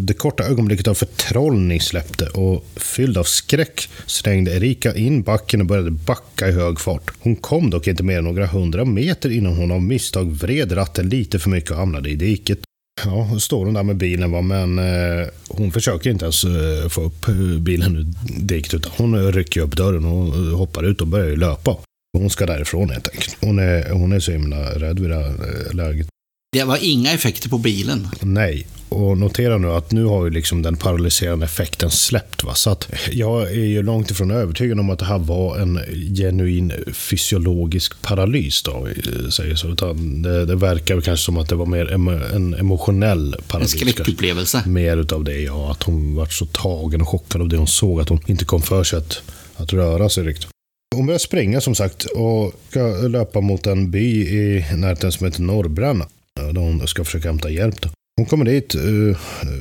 [0.00, 5.66] Det korta ögonblicket av förtrollning släppte och fylld av skräck slängde Erika in backen och
[5.66, 7.10] började backa i hög fart.
[7.20, 11.08] Hon kom dock inte mer än några hundra meter innan hon av misstag vred ratten
[11.08, 12.58] lite för mycket och hamnade i diket.
[13.04, 17.02] Ja, står hon där med bilen va, men eh, hon försöker inte ens eh, få
[17.02, 18.06] upp eh, bilen ur
[18.40, 21.76] diket utan hon rycker upp dörren och eh, hoppar ut och börjar ju löpa.
[22.18, 23.36] Hon ska därifrån helt enkelt.
[23.40, 25.26] Hon är, hon är så himla rädd vid det här
[25.68, 26.06] eh, läget.
[26.52, 28.08] Det var inga effekter på bilen.
[28.20, 28.66] Nej.
[28.88, 32.44] Och notera nu att nu har ju liksom den paralyserande effekten släppt.
[32.44, 32.54] Va?
[32.54, 35.80] Så att jag är ju långt ifrån övertygad om att det här var en
[36.16, 38.62] genuin fysiologisk paralys.
[38.62, 39.68] Då, eh, säger så.
[39.68, 41.92] Utan det, det verkar kanske som att det var mer
[42.34, 43.72] en emotionell En paralys.
[43.74, 43.90] kanske.
[43.92, 44.62] skräckupplevelse.
[44.66, 45.70] Mer utav det, ja.
[45.72, 48.00] Att hon var så tagen och chockad av det hon såg.
[48.00, 49.22] Att hon inte kom för sig att,
[49.56, 50.48] att röra sig riktigt.
[50.96, 55.42] Hon börjar springa som sagt och ska löpa mot en by i närheten som heter
[55.42, 56.06] Norrbränna.
[56.34, 57.80] Där hon ska försöka hämta hjälp.
[57.80, 57.88] Då.
[58.20, 58.80] Hon kommer dit, eh,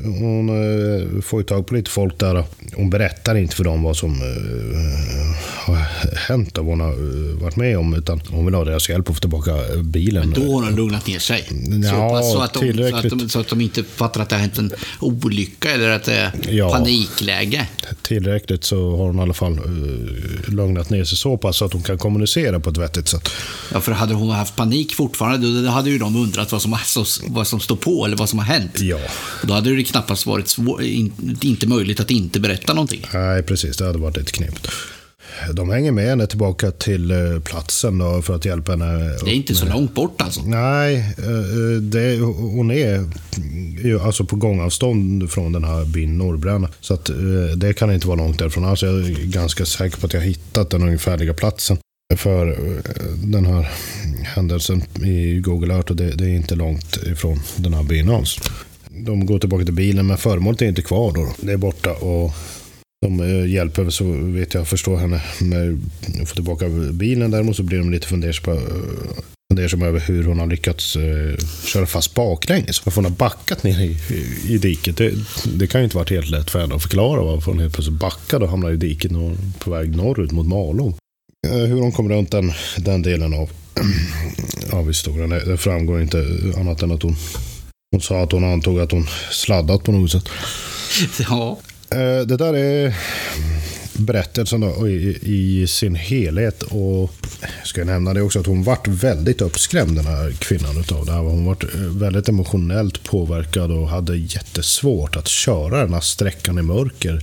[0.03, 2.43] hon eh, får ju tag på lite folk där.
[2.75, 5.75] Hon berättar inte för dem vad som eh, har
[6.27, 7.93] hänt och vad hon har varit med om.
[7.93, 9.51] Utan hon vill ha deras hjälp att få tillbaka
[9.83, 10.29] bilen.
[10.29, 11.47] Men då har hon lugnat ner sig?
[11.83, 14.29] Ja, så, pass, så, att de, så, att de, så att de inte fattar att
[14.29, 17.67] det har hänt en olycka eller att det är ja, panikläge?
[18.01, 19.59] Tillräckligt så har hon i alla fall
[20.47, 23.29] lugnat ner sig så pass att hon kan kommunicera på ett vettigt sätt.
[23.71, 26.77] Ja, för hade hon haft panik fortfarande, då hade ju de undrat vad som,
[27.27, 28.79] vad som står på eller vad som har hänt.
[28.79, 28.99] Ja.
[29.43, 30.83] Då hade det knappast varit svår,
[31.41, 33.05] inte möjligt att inte berätta någonting.
[33.13, 33.77] Nej, precis.
[33.77, 34.67] Det hade varit lite knepigt.
[35.53, 39.17] De hänger med henne tillbaka till eh, platsen då för att hjälpa henne.
[39.23, 40.41] Det är inte så långt bort alltså?
[40.41, 43.09] Nej, eh, det, hon är
[44.01, 46.69] alltså på gångavstånd från den här byn Norrbränna.
[46.81, 47.15] Så att, eh,
[47.55, 48.65] det kan inte vara långt därifrån.
[48.65, 51.77] Alltså jag är ganska säker på att jag har hittat den ungefärliga platsen
[52.17, 52.55] för eh,
[53.23, 53.71] den här
[54.23, 58.39] händelsen i Google Earth och det, det är inte långt ifrån den här byn alls.
[58.89, 61.33] De går tillbaka till bilen men föremålet är inte kvar då.
[61.41, 62.31] Det är borta och
[63.01, 65.79] de eh, hjälper, så vet jag, förstår henne med
[66.21, 67.31] att få tillbaka bilen.
[67.31, 68.61] Däremot så blir de lite fundersamma
[69.85, 70.97] eh, över hur hon har lyckats
[71.65, 72.85] köra fast baklänges.
[72.85, 74.97] Varför hon har backat ner i, i, i diket.
[74.97, 75.13] Det,
[75.57, 77.99] det, kan ju inte varit helt lätt för henne att förklara varför hon helt plötsligt
[77.99, 79.11] backade och hamnade i diket
[79.59, 80.93] på väg norrut mot Malå.
[81.47, 83.49] Uh, hur hon kom runt den, den delen av,
[84.71, 86.25] av historien, det, framgår inte
[86.57, 87.15] annat än att hon,
[87.91, 90.29] hon sa att hon antog att hon sladdat på något sätt.
[91.29, 91.59] Ja.
[91.91, 92.95] Eh, det där är
[93.99, 96.63] berättelsen då, i, i, sin helhet.
[96.63, 101.05] Och jag ska nämna det också att hon vart väldigt uppskrämd den här kvinnan utav
[101.05, 101.19] det här.
[101.19, 106.61] Hon vart eh, väldigt emotionellt påverkad och hade jättesvårt att köra den här sträckan i
[106.61, 107.21] mörker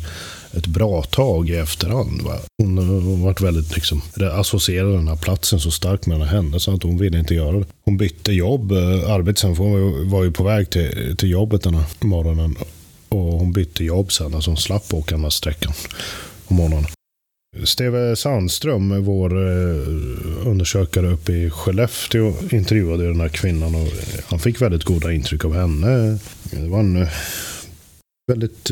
[0.56, 2.22] ett bra tag i efterhand.
[2.22, 2.38] Va?
[2.62, 6.74] Hon, hon vart väldigt liksom, associerade den här platsen så starkt med den här händelsen
[6.74, 7.66] att hon ville inte göra det.
[7.84, 11.84] Hon bytte jobb, eh, arbete hon var ju på väg till, till jobbet den här
[12.00, 12.56] morgonen
[13.08, 15.72] och hon bytte jobb sen, alltså hon slapp åka den här sträckan
[16.48, 16.86] på morgonen.
[17.64, 24.38] Steve Sandström, vår eh, undersökare uppe i Skellefteå, intervjuade den här kvinnan och eh, han
[24.38, 26.18] fick väldigt goda intryck av henne.
[26.50, 27.08] Det var en eh,
[28.32, 28.70] väldigt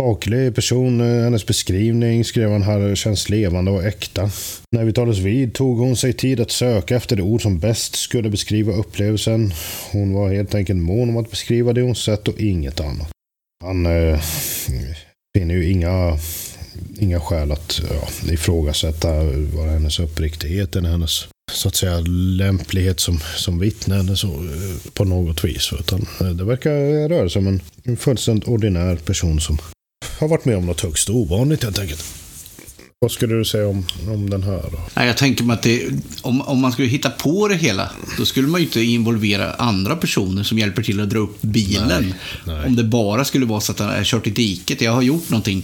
[0.00, 1.00] saklig person.
[1.00, 4.30] Eh, hennes beskrivning skrev han här känns levande och äkta.
[4.70, 7.96] När vi talades vid tog hon sig tid att söka efter det ord som bäst
[7.96, 9.52] skulle beskriva upplevelsen.
[9.92, 13.08] Hon var helt enkelt mån om att beskriva det hon sett och inget annat.
[13.64, 14.20] Han eh,
[15.36, 16.18] finner ju inga,
[16.98, 19.08] inga skäl att ja, ifrågasätta
[19.54, 22.00] var hennes uppriktighet eller hennes så att säga
[22.38, 25.72] lämplighet som, som vittne eller så eh, på något vis.
[25.80, 29.58] Utan eh, det verkar röra sig om en fullständigt ordinär person som
[30.20, 32.04] har varit med om något högst ovanligt helt enkelt.
[33.02, 34.62] Vad skulle du säga om, om den här?
[34.72, 35.02] Då?
[35.02, 35.88] Jag tänker mig att det,
[36.22, 39.96] om, om man skulle hitta på det hela, då skulle man ju inte involvera andra
[39.96, 41.88] personer som hjälper till att dra upp bilen.
[41.88, 42.14] Nej,
[42.46, 42.66] nej.
[42.66, 44.80] Om det bara skulle vara så att han har kört i diket.
[44.80, 45.62] Jag har gjort någonting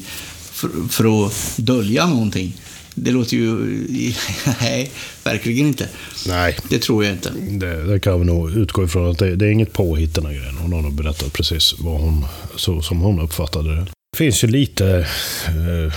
[0.50, 2.56] för, för att dölja någonting.
[2.94, 3.56] Det låter ju...
[4.60, 4.90] Nej,
[5.24, 5.88] verkligen inte.
[6.26, 6.58] Nej.
[6.70, 7.32] Det tror jag inte.
[7.50, 10.32] Det, det kan vi nog utgå ifrån att det, det är inget påhitt den här
[10.32, 10.56] grejen.
[10.56, 12.24] Hon har berättat precis vad hon,
[12.56, 13.86] så som hon uppfattade det.
[14.16, 15.06] Det finns ju lite
[15.46, 15.92] eh,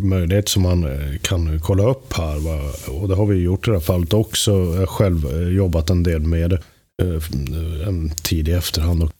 [0.00, 2.38] möjlighet som man eh, kan kolla upp här.
[2.38, 2.72] Va?
[2.86, 4.50] Och det har vi gjort i det här fallet också.
[4.50, 6.62] Jag har själv eh, jobbat en del med det
[7.02, 9.02] eh, en tid i efterhand.
[9.02, 9.10] Och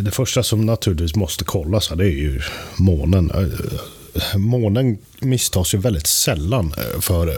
[0.00, 2.40] det första som naturligtvis måste kollas här, det är ju
[2.76, 3.30] månen.
[3.30, 7.34] Eh, månen misstas ju väldigt sällan för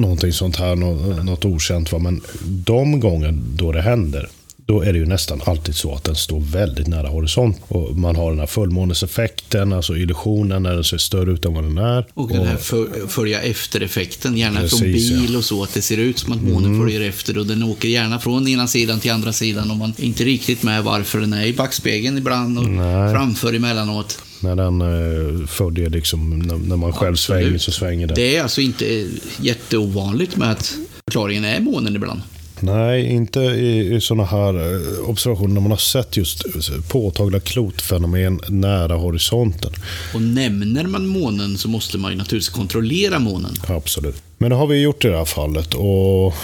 [0.00, 0.76] någonting sånt här,
[1.22, 1.92] något okänt.
[1.92, 1.98] Va?
[1.98, 4.28] Men de gånger då det händer,
[4.66, 7.56] då är det ju nästan alltid så att den står väldigt nära horisont.
[7.68, 11.64] Och man har den här fullmåneseffekten, alltså illusionen när den ser större ut än vad
[11.64, 12.06] den är.
[12.14, 15.38] Och den här för, följa efter-effekten, gärna Precis, från bil ja.
[15.38, 16.80] och så, att det ser ut som att månen mm.
[16.80, 20.04] följer efter och den åker gärna från ena sidan till andra sidan och man är
[20.04, 23.12] inte riktigt med varför den är i backspegeln ibland och Nej.
[23.12, 24.18] framför emellanåt.
[24.40, 27.44] När den eh, följer liksom, när, när man själv Absolut.
[27.44, 28.14] svänger så svänger den.
[28.14, 29.08] Det är alltså inte
[29.40, 32.20] jätteovanligt med att förklaringen är månen ibland.
[32.62, 36.44] Nej, inte i, i sådana här eh, observationer när man har sett just
[36.88, 39.72] påtagliga klotfenomen nära horisonten.
[40.14, 43.54] Och nämner man månen så måste man ju naturligtvis kontrollera månen.
[43.68, 44.22] Absolut.
[44.38, 45.74] Men det har vi gjort i det här fallet.
[45.74, 46.34] och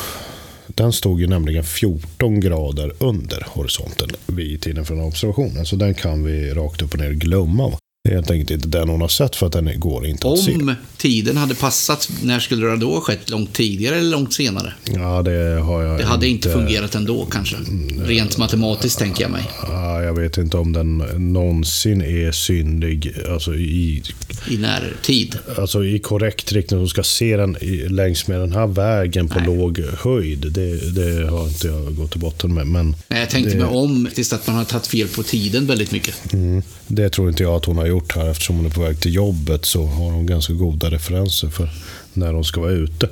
[0.66, 5.66] den stod ju nämligen 14 grader under horisonten vid tiden för den här observationen.
[5.66, 7.72] Så den kan vi rakt upp och ner glömma.
[8.08, 10.54] Helt enkelt inte den hon har sett för att den går inte att se.
[10.54, 13.30] Om tiden hade passat, när skulle det då ha skett?
[13.30, 14.72] Långt tidigare eller långt senare?
[14.84, 17.56] Ja, det har jag Det hade inte fungerat ändå kanske.
[18.04, 19.42] Rent matematiskt tänker jag mig.
[19.62, 20.98] Ja, jag vet inte om den
[21.32, 24.02] någonsin är synlig alltså i,
[24.50, 25.38] I närtid.
[25.58, 26.78] alltså i korrekt riktning.
[26.80, 27.56] Hon ska se den
[27.88, 29.46] längs med den här vägen på Nej.
[29.46, 30.52] låg höjd.
[30.52, 32.66] Det, det har inte jag gått till botten med.
[32.66, 35.66] Men Nej, jag tänkte Det- mig om tills att man har tagit fel på tiden
[35.66, 36.32] väldigt mycket.
[36.32, 38.30] mm, det tror inte jag att hon har gjort här.
[38.30, 41.68] Eftersom hon är på väg till jobbet så har hon ganska goda referenser för
[42.12, 43.08] när hon ska vara ute.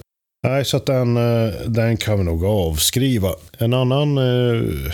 [0.47, 3.35] Nej, så att den, eh, den kan vi nog avskriva.
[3.59, 4.93] En annan eh,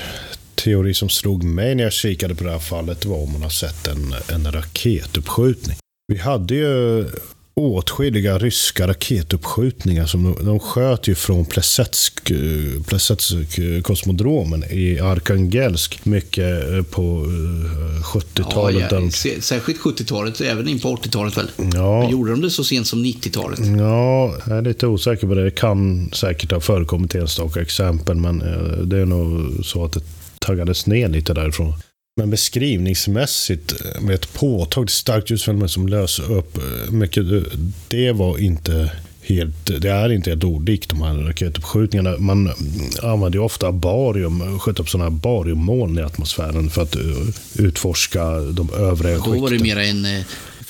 [0.54, 3.50] teori som slog mig när jag kikade på det här fallet var om hon har
[3.50, 5.76] sett en, en raketuppskjutning.
[6.08, 7.06] Vi hade ju
[7.54, 10.06] åtskilliga ryska raketuppskjutningar.
[10.06, 16.82] Som de, de sköt ju från Plesetsk, eh, Plesetsk eh, kosmodromen i Arkangelsk mycket eh,
[16.82, 18.82] på eh, 70-talet.
[18.90, 21.46] Ja, där ja, se- särskilt 70-talet, även in på 80-talet väl?
[21.74, 23.58] ja, Gjorde de det så sent som 90-talet?
[23.78, 25.44] Ja, jag är lite osäker på det.
[25.44, 30.00] Det kan säkert ha förekommit enstaka exempel, men eh, det är nog så att det
[30.38, 31.74] taggades ner lite därifrån.
[32.16, 37.24] Men beskrivningsmässigt, eh, med ett påtagligt starkt ljusfenomen som löser upp eh, mycket,
[37.88, 42.18] det var inte helt, det är inte helt olikt de här raketuppskjutningarna.
[42.18, 42.52] Man
[43.02, 47.02] använder ju ofta barium, sköt upp sådana här bariummoln i atmosfären för att eh,
[47.58, 49.62] utforska de övre Då var det skikten.
[49.62, 50.24] mera en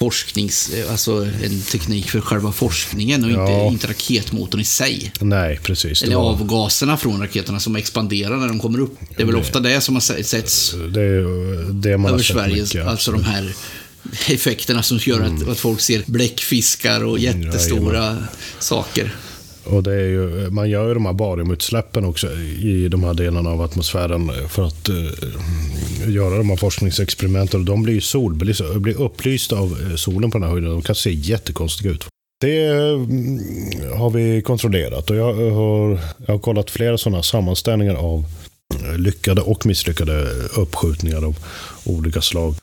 [0.06, 1.12] forsknings, eh, alltså
[1.44, 3.42] en teknik för själva forskningen och Ja.
[3.64, 5.12] inte, inte raketmotorn i sig.
[5.20, 6.00] Nej, precis.
[6.00, 8.98] det Eller var- avgaserna från raketerna som expanderar när de kommer upp.
[9.16, 12.24] Det är väl ofta det som har se- setts Det är det man har över
[12.24, 12.62] sett Sverige.
[12.62, 13.54] mycket, Alltså de här
[14.28, 18.18] effekterna som gör att, att folk ser bläckfiskar och jättestora
[18.58, 19.14] saker.
[19.64, 23.50] Och det är ju, man gör ju de här bariumutsläppen också i de här delarna
[23.50, 27.60] av atmosfären för att eh, göra de här forskningsexperimenten.
[27.60, 30.70] Och de blir ju solbelysta, blir upplysta av eh, solen på den här höjden.
[30.70, 32.06] De kan se jättekonstiga ut.
[32.40, 33.38] Det mm,
[33.98, 38.24] har vi kontrollerat och jag har, jag har kollat flera sådana sammanställningar av
[38.74, 41.36] eh, lyckade och misslyckade uppskjutningar av
[41.84, 42.54] olika slag.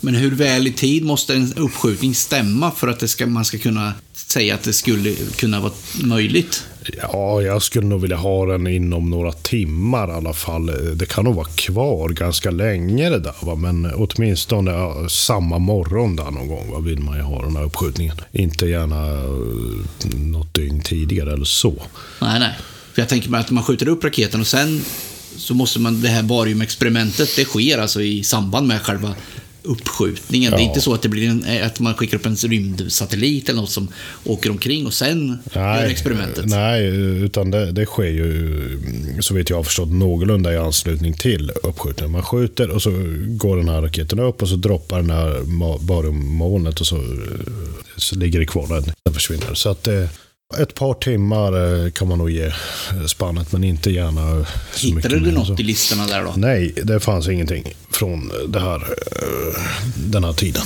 [0.00, 3.58] Men hur väl i tid måste en uppskjutning stämma för att det ska, man ska
[3.58, 6.64] kunna säga att det skulle kunna vara möjligt?
[7.02, 10.66] Ja, jag skulle nog vilja ha den inom några timmar i alla fall.
[10.94, 13.34] Det kan nog vara kvar ganska länge det där.
[13.40, 13.54] Va?
[13.54, 16.78] Men åtminstone ja, samma morgon där någon gång va?
[16.78, 18.16] vill man ju ha den här uppskjutningen.
[18.32, 21.82] Inte gärna eh, något dygn tidigare eller så.
[22.20, 22.54] Nej, nej.
[22.92, 24.84] För jag tänker mig att man skjuter upp raketen och sen
[25.36, 29.14] så måste man, det här bariumexperimentet, det sker alltså i samband med själva
[29.62, 30.50] uppskjutningen.
[30.50, 30.68] Det är Ja.
[30.68, 33.70] inte så att, det blir en, eh, att man skickar upp en rymdsatellit eller något
[33.70, 33.88] som
[34.24, 36.44] åker omkring och sen gör experimentet.
[36.46, 36.86] nej,
[37.24, 38.80] utan det, det sker ju,
[39.20, 42.12] så vet jag har förstått, någorlunda i anslutning till uppskjutningen.
[42.12, 42.90] Man skjuter och så
[43.26, 45.42] går den här raketen upp och så droppar den här
[45.86, 47.02] bariummolnet och så, eh,
[47.96, 48.92] så ligger det kvar där.
[49.04, 49.54] Den försvinner.
[49.54, 50.08] Så att det,
[50.56, 52.52] ett par timmar eh, kan man nog ge eh,
[53.06, 56.34] spannet, men inte gärna så mycket Hittade du något i listorna där då?
[56.36, 59.62] Nej, det fanns ingenting från det här, eh,
[59.96, 60.62] den här tiden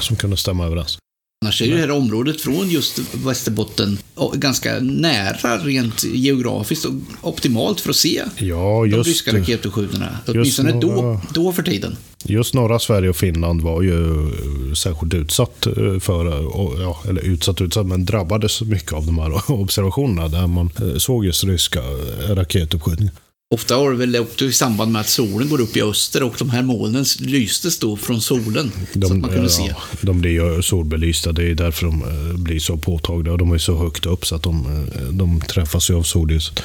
[0.00, 0.98] som kunde stämma överens.
[1.44, 3.98] Annars är ju det här området från just Västerbotten
[4.34, 10.18] ganska nära rent geografiskt och optimalt för att se Ja, de just, ryska raketuppskjutningarna.
[10.26, 11.96] Åtminstone då, då för tiden.
[12.24, 17.22] just norra Sverige och Finland var ju eh, särskilt utsatt eh, för, och, ja, eller
[17.22, 21.80] utsatt utsatt, men drabbades mycket av de här observationerna där man eh, såg just ryska
[21.80, 23.14] eh, raketuppskjutningar.
[23.54, 26.34] Ofta har det väl också i samband med att solen går upp i öster och
[26.38, 28.72] de här molnen lystes då från solen.
[28.92, 29.74] så att man kunde ja, se.
[30.00, 33.32] de blir ju solbelysta, det är därför de eh, blir så påtagliga.
[33.32, 36.62] Och de är så högt upp så att de, eh, de träffas ju av solljuset.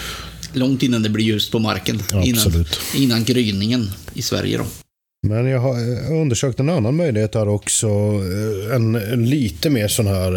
[0.54, 2.04] Långt innan det blir ljust på marken.
[2.12, 2.66] Ja, innan,
[2.96, 4.66] innan gryningen i Sverige då.
[5.28, 7.88] Men jag har eh, undersökt en annan möjlighet här också.
[8.74, 10.34] En, en lite mer sån här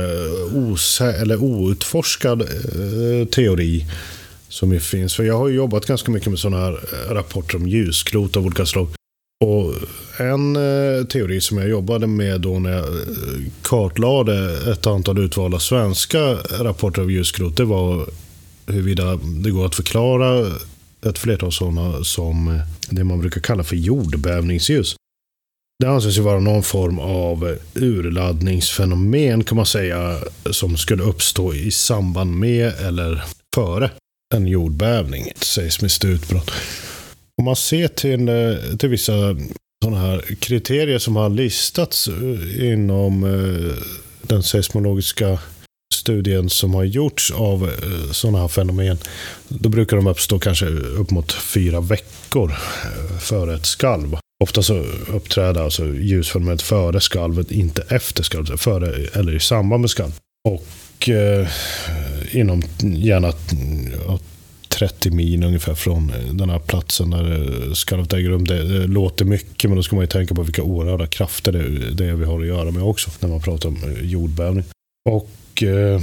[0.55, 2.49] osä eller outforskad
[3.31, 3.87] teori
[4.57, 5.15] som ju finns.
[5.15, 8.47] För jag har ju jobbat ganska mycket med sådana här eh, rapporter om ljusklot av
[8.47, 8.89] olika slag.
[9.45, 9.75] Och
[10.21, 13.03] en eh, teori som jag jobbade med då när jag eh,
[13.63, 16.21] kartlade ett antal utvalda svenska
[16.61, 18.07] rapporter av ljusklot, det var
[18.67, 20.53] huruvida det går att förklara
[21.07, 24.97] ett flertal sådana som eh, det man brukar kalla för jordbävningsljus.
[25.79, 30.19] Det anses ju vara någon form av urladdningsfenomen kan man säga
[30.51, 33.91] som skulle uppstå i samband med eller före
[34.35, 36.51] en jordbävning, ett seismiskt utbrott.
[37.39, 39.13] Om man ser till, eh, till vissa
[39.85, 43.83] sådana här kriterier som har listats eh, inom eh,
[44.23, 45.39] den seismologiska
[45.95, 47.71] studien som har gjorts av
[48.13, 48.99] sådana här fenomen,
[49.49, 52.57] då brukar de uppstå kanske upp mot fyra veckor
[53.21, 54.17] före ett skalv.
[54.45, 54.75] Ofta så
[55.13, 58.61] uppträder alltså ljusfenomenet före skalvet, inte efter skalvet.
[58.61, 60.21] Före eller i samband med skalvet.
[60.49, 60.67] Och
[61.09, 61.49] eh,
[62.33, 63.33] inom gärna
[64.69, 68.47] 30 mil ungefär från eh, den här platsen där skalvet äger rum.
[68.47, 72.05] Det, låter mycket, men då ska man ju tänka på vilka oerhörda krafter det, det
[72.05, 74.65] är vi har att göra med också, när man pratar om eh, jordbävning.
[75.09, 76.01] Och eh,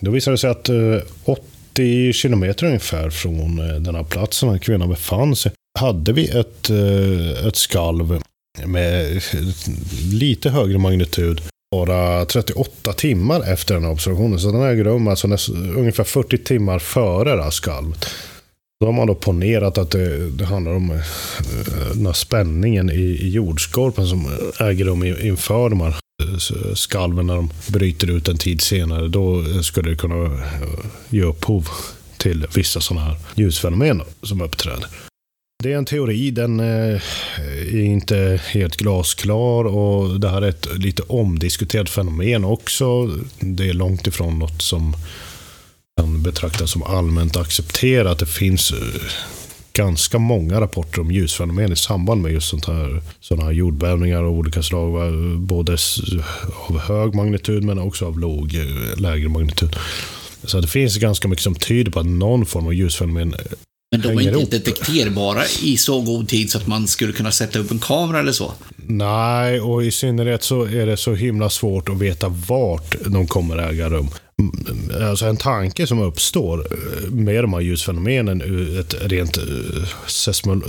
[0.00, 4.58] då visade det sig att eh, 80 kilometer ungefär från eh, den här platsen där
[4.58, 8.22] kvinnan befann sig, hade vi ett, eh, ett skalv
[8.66, 9.22] med eh,
[10.12, 11.40] lite högre magnitud
[11.70, 14.38] bara 38 timmar efter den här observationen.
[14.38, 18.06] Så den äger rum alltså näst, ungefär 40 timmar före det här skalvet.
[18.80, 21.00] Då har man då ponerat att det, det handlar om eh,
[21.94, 24.26] den här spänningen i, i jordskorpan som
[24.60, 29.08] äger rum inför de här eh, skalven när de bryter ut en tid senare.
[29.08, 30.40] Då skulle det kunna eh,
[31.08, 31.68] ge upphov
[32.16, 34.86] till vissa sådana här ljusfenomen som uppträder.
[35.62, 37.00] Det är en teori, den eh,
[37.74, 43.06] är inte helt glasklar och det här är ett lite omdiskuterat fenomen också.
[43.40, 44.96] Det är långt ifrån något som
[45.96, 48.18] kan betraktas som allmänt accepterat.
[48.18, 48.78] Det finns eh,
[49.72, 54.38] ganska många rapporter om ljusfenomen i samband med just sånt här, sådana här jordbävningar av
[54.38, 55.12] olika slag.
[55.38, 55.76] Både
[56.68, 59.76] av hög magnitud men också av låg, eh, lägre magnitud.
[60.44, 63.34] Så det finns ganska mycket som tyder på att någon form av ljusfenomen
[63.90, 64.50] men de är inte ihop.
[64.50, 68.32] detekterbara i så god tid så att man skulle kunna sätta upp en kamera eller
[68.32, 68.52] så?
[68.76, 73.58] Nej, och i synnerhet så är det så himla svårt att veta vart de kommer
[73.58, 74.08] äga rum.
[75.02, 76.76] Alltså en tanke som uppstår eh,
[77.10, 79.44] med de här ljusfenomenen ur ett rent eh,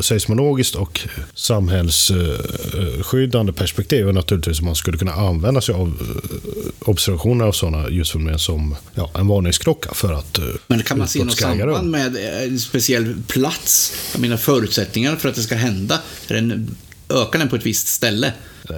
[0.02, 1.00] seismologiskt och
[1.34, 5.96] samhällsskyddande perspektiv är naturligtvis att man skulle kunna använda sig av eh,
[6.90, 11.38] observationer av sådana ljusfenomen som ja, en varningsklocka för att Men kan man se något
[11.38, 13.94] samband med en speciell plats?
[14.14, 16.00] Jag menar förutsättningar för att det ska hända.
[16.28, 16.76] Är den,
[17.12, 18.34] ökar den på ett visst ställe?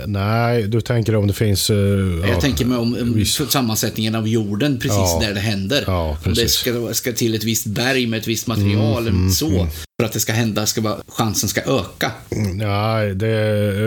[0.06, 1.70] Nej, du tänker om det finns...
[1.70, 1.78] Uh,
[2.22, 3.42] jag ja, tänker mig om, om viss...
[3.50, 5.84] sammansättningen av jorden precis ja, där det händer.
[5.88, 9.50] Ja, om det ska, ska till ett visst berg med ett visst material, mm, så.
[9.50, 9.68] Mm.
[10.00, 12.12] För att det ska hända, ska bara, chansen ska öka.
[12.54, 13.82] Nej, det är...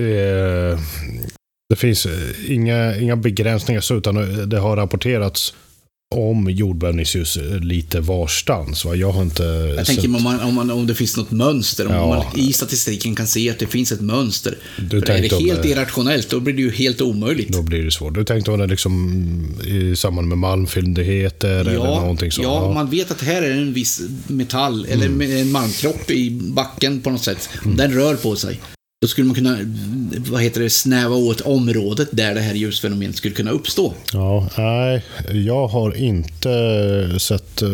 [0.00, 0.78] Uh,
[1.68, 2.06] det finns
[2.46, 5.54] inga, inga begränsningar så, utan det har rapporterats
[6.14, 8.84] om jordbävningsljus lite varstans.
[8.84, 8.94] Va?
[8.94, 9.86] Jag har inte Jag sett...
[9.86, 12.06] tänker om, man, om, man, om det finns något mönster, om ja.
[12.06, 14.58] man i statistiken kan se att det finns ett mönster.
[14.76, 15.68] Du För är det helt det...
[15.68, 17.52] irrationellt, då blir det ju helt omöjligt.
[17.52, 18.14] Då blir det svårt.
[18.14, 22.44] Du tänkte om det liksom i samband med malmfyndigheter ja, eller någonting sånt?
[22.44, 25.36] Ja, man vet att här är en viss metall, eller mm.
[25.36, 27.48] en malmkropp i backen på något sätt.
[27.64, 27.76] Mm.
[27.76, 28.60] Den rör på sig.
[29.00, 29.58] Då skulle man kunna,
[30.30, 33.94] vad heter det, snäva åt området där det här ljusfenomenet skulle kunna uppstå.
[34.12, 37.68] Ja, nej, jag har inte sett eh,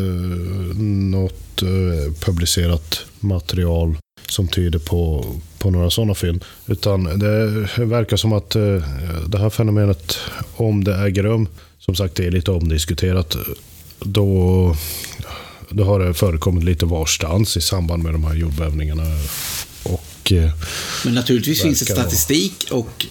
[0.79, 3.97] något eh, publicerat material
[4.29, 5.27] som tyder på,
[5.59, 6.45] på några sådana fynd.
[6.66, 8.83] Utan det verkar som att eh,
[9.29, 10.18] det här fenomenet,
[10.57, 11.49] om det äger rum,
[11.79, 13.37] som sagt det är lite omdiskuterat,
[14.01, 14.77] då,
[15.70, 19.05] då har det förekommit lite varstans i samband med de här jordbävningarna.
[20.25, 20.51] Och eh,
[21.05, 23.07] Men naturligtvis finns det statistik och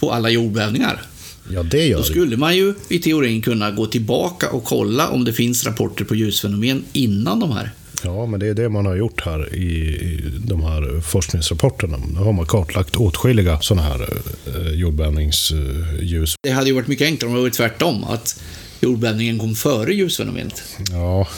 [0.00, 1.02] på alla jordbävningar.
[1.50, 5.24] Ja, det gör Då skulle man ju i teorin kunna gå tillbaka och kolla om
[5.24, 7.70] det finns rapporter på ljusfenomen innan de här.
[8.04, 11.96] Ja, men det är det man har gjort här i de här forskningsrapporterna.
[12.12, 14.08] Nu har man kartlagt åtskilliga sådana här
[14.46, 16.34] eh, jordbävningsljus.
[16.42, 18.40] Det hade ju varit mycket enklare om det var tvärtom, att
[18.80, 20.62] jordbävningen kom före ljusfenomenet.
[20.90, 21.28] Ja,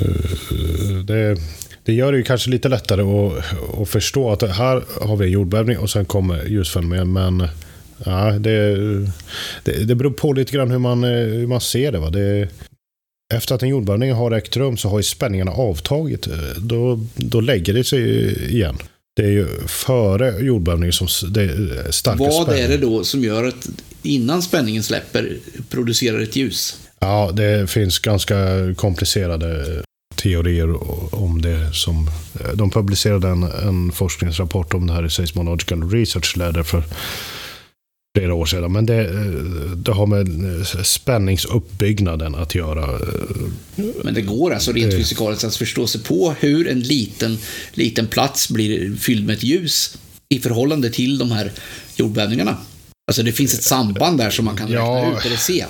[0.00, 1.38] eh, det,
[1.88, 3.44] det gör det ju kanske lite lättare att,
[3.80, 7.12] att förstå att här har vi en jordbävning och sen kommer ljusfenomen.
[7.12, 7.48] Men
[8.04, 8.76] ja, det,
[9.64, 11.98] det, det beror på lite grann hur man, hur man ser det.
[11.98, 12.10] Va?
[12.10, 12.48] det
[13.34, 16.28] efter att en jordbävning har ägt rum så har ju spänningarna avtagit.
[16.56, 18.76] Då, då lägger det sig igen.
[19.16, 22.64] Det är ju före jordbävningen som det är starka Vad spänningar.
[22.64, 23.68] är det då som gör att
[24.02, 25.36] innan spänningen släpper
[25.70, 26.80] producerar ett ljus?
[27.00, 28.36] Ja, det finns ganska
[28.76, 29.64] komplicerade
[30.18, 30.74] teorier
[31.14, 31.74] om det.
[31.74, 32.10] som
[32.54, 36.84] De publicerade en, en forskningsrapport om det här i Seismological Research Ladder för
[38.18, 38.72] flera år sedan.
[38.72, 39.02] Men det,
[39.76, 40.26] det har med
[40.86, 42.98] spänningsuppbyggnaden att göra.
[44.04, 44.96] Men det går alltså rent det...
[44.96, 47.38] fysikaliskt att förstå sig på hur en liten,
[47.72, 49.98] liten plats blir fylld med ett ljus
[50.28, 51.52] i förhållande till de här
[51.96, 52.56] jordbävningarna?
[53.08, 55.64] Alltså det finns ett samband där som man kan ja, räkna ut eller se.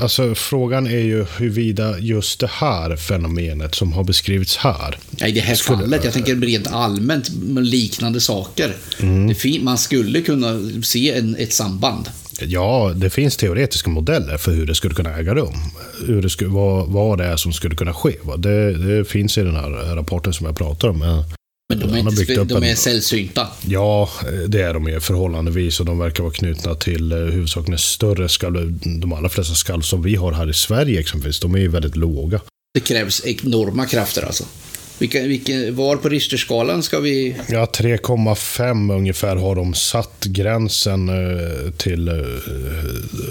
[0.00, 4.98] Alltså frågan är ju huruvida just det här fenomenet som har beskrivits här.
[5.10, 8.76] Ja, I det här skulle, fallet, jag tänker rent allmänt med liknande saker.
[9.00, 9.64] Mm.
[9.64, 12.08] man skulle kunna se en, ett samband.
[12.40, 15.54] Ja, det finns teoretiska modeller för hur det skulle kunna äga rum.
[16.06, 18.14] Hur det skulle, vad, vad det är som skulle kunna ske.
[18.38, 21.24] Det, det finns i den här rapporten som jag pratar om.
[21.78, 23.46] Men de är, inte, de är en- sällsynta.
[23.66, 24.10] Ja,
[24.48, 28.78] det är de ju förhållandevis och de verkar vara knutna till eh, huvudsakligen större skalv.
[29.00, 31.96] De allra flesta skalv som vi har här i Sverige exempelvis, de är ju väldigt
[31.96, 32.40] låga.
[32.74, 34.44] Det krävs enorma krafter alltså.
[34.98, 37.36] Vilka, vilka, var på Richterskalan ska vi...
[37.48, 42.08] Ja, 3,5 ungefär har de satt gränsen eh, till.
[42.08, 42.14] eh,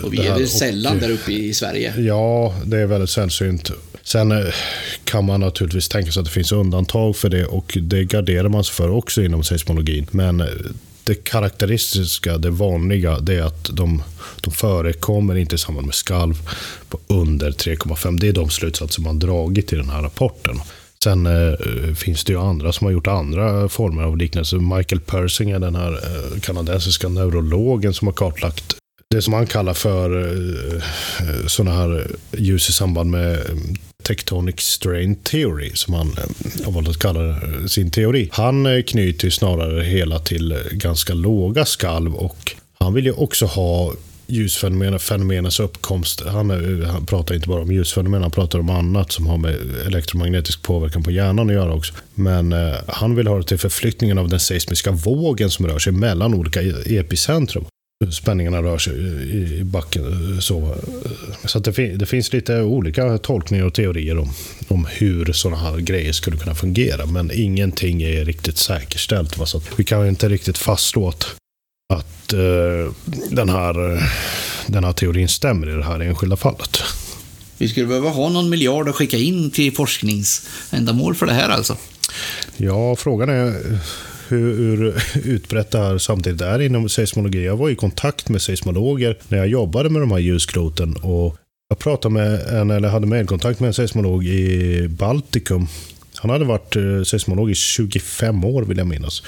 [0.03, 1.93] Och vi är väl sällan Och, där uppe i Sverige.
[1.97, 3.71] Ja, det är väldigt sällsynt.
[4.03, 4.53] Sen eh,
[5.03, 8.63] kan man naturligtvis tänka sig att det finns undantag för det och det garderar man
[8.63, 10.07] sig för också inom seismologin.
[10.11, 10.47] Men eh,
[11.03, 14.03] det karaktäristiska, det vanliga, det är att de,
[14.41, 16.35] de förekommer inte i samband med skalv
[16.89, 18.19] på under 3,5.
[18.19, 20.59] Det är de slutsatser man dragit i den här rapporten.
[21.03, 24.55] Sen eh, finns det ju andra som har gjort andra former av liknelse.
[24.55, 28.75] Michael Persinger, den här eh, kanadensiska neurologen som har kartlagt
[29.11, 30.75] det som han kallar för eh,
[31.19, 33.39] eh sådana här ljus i samband med
[34.03, 37.35] Tectonic Strain Theory, som han eh, har valt att kalla
[37.67, 38.29] sin teori.
[38.31, 43.11] Han eh, knyter ju snarare hela till eh, ganska låga skalv och han vill ju
[43.11, 43.93] också ha
[44.31, 46.23] ljusfenomen, fenomenens uppkomst.
[46.25, 49.55] Han, är, han pratar inte bara om ljusfenomen, han pratar om annat som har med
[49.85, 51.93] elektromagnetisk påverkan på hjärnan att göra också.
[52.13, 55.93] Men eh, han vill ha det till förflyttningen av den seismiska vågen som rör sig
[55.93, 57.65] mellan olika e-, epicentrum
[58.11, 58.93] spänningarna rör sig
[59.59, 60.37] i backen.
[60.41, 60.75] Så,
[61.45, 64.29] så att det, fin- det finns lite olika tolkningar och teorier om,
[64.67, 67.05] om hur sådana här grejer skulle kunna fungera.
[67.05, 69.37] Men ingenting är riktigt säkerställt.
[69.37, 69.45] Va?
[69.45, 71.35] Så vi kan inte riktigt fastslå att,
[71.93, 72.93] att eh,
[73.29, 74.03] den, här, eh,
[74.67, 76.83] den här teorin stämmer i det här enskilda fallet.
[77.57, 81.77] Vi skulle behöva ha någon miljard att skicka in till forskningsändamål för det här alltså.
[82.57, 83.79] Ja, frågan är
[84.31, 87.45] hur, hur utbrett det här samtidigt är inom seismologi.
[87.45, 91.37] Jag var i kontakt med seismologer när jag jobbade med de här ljuskloten och
[91.69, 95.67] jag pratade med en, eller hade medkontakt med en seismolog i Baltikum.
[96.15, 99.23] Han hade varit eh, seismolog i 25 år vill jag minnas.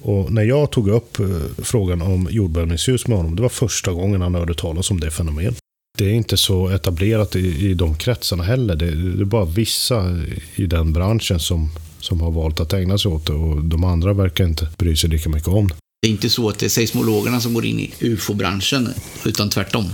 [0.00, 1.26] Och när jag tog upp eh,
[1.62, 5.58] frågan om jordbävningsljus med honom, det var första gången han hörde talas om det fenomenet.
[5.98, 8.76] Det är inte så etablerat i, i de kretsarna heller.
[8.76, 10.18] Det, det är bara vissa
[10.54, 11.70] i den branschen som,
[12.02, 15.10] som har valt att ägna sig åt det och de andra verkar inte bry sig
[15.10, 15.74] lika mycket om det.
[16.02, 18.88] Det är inte så att det är seismologerna som går in i ufo-branschen,
[19.24, 19.84] utan tvärtom.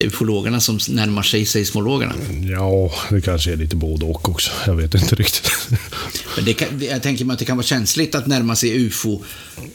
[0.00, 2.14] Det är ufologerna som närmar sig seismologerna.
[2.42, 4.50] Ja, det kanske är lite både och också.
[4.66, 5.50] Jag vet inte riktigt.
[6.36, 9.22] Men det kan, jag tänker mig att det kan vara känsligt att närma sig ufo.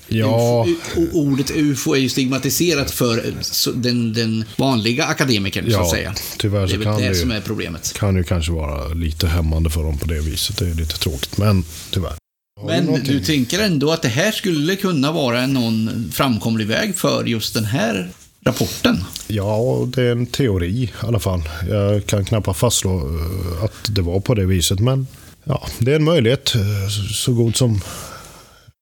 [0.07, 0.65] Ja.
[0.67, 5.81] Ufo ordet ufo är ju stigmatiserat för eh, så- den, den vanliga akademikern, så Ja,
[5.81, 6.13] att säga.
[6.37, 7.93] tyvärr Det så är väl kan det det som är problemet.
[7.93, 10.57] kan ju kanske vara lite hämmande för dem på det viset.
[10.57, 12.13] Det är lite tråkigt, men tyvärr.
[12.67, 17.53] Men du tänker ändå att det här skulle kunna vara någon framkomlig väg för just
[17.53, 18.09] den här
[18.45, 19.03] rapporten?
[19.27, 21.41] Ja, det är en teori i alla fall.
[21.69, 25.07] Jag kan knappast fastslå eh, att det var på det viset, men
[25.43, 26.55] ja, det är en möjlighet.
[26.55, 26.61] eh,
[27.13, 27.81] så- god som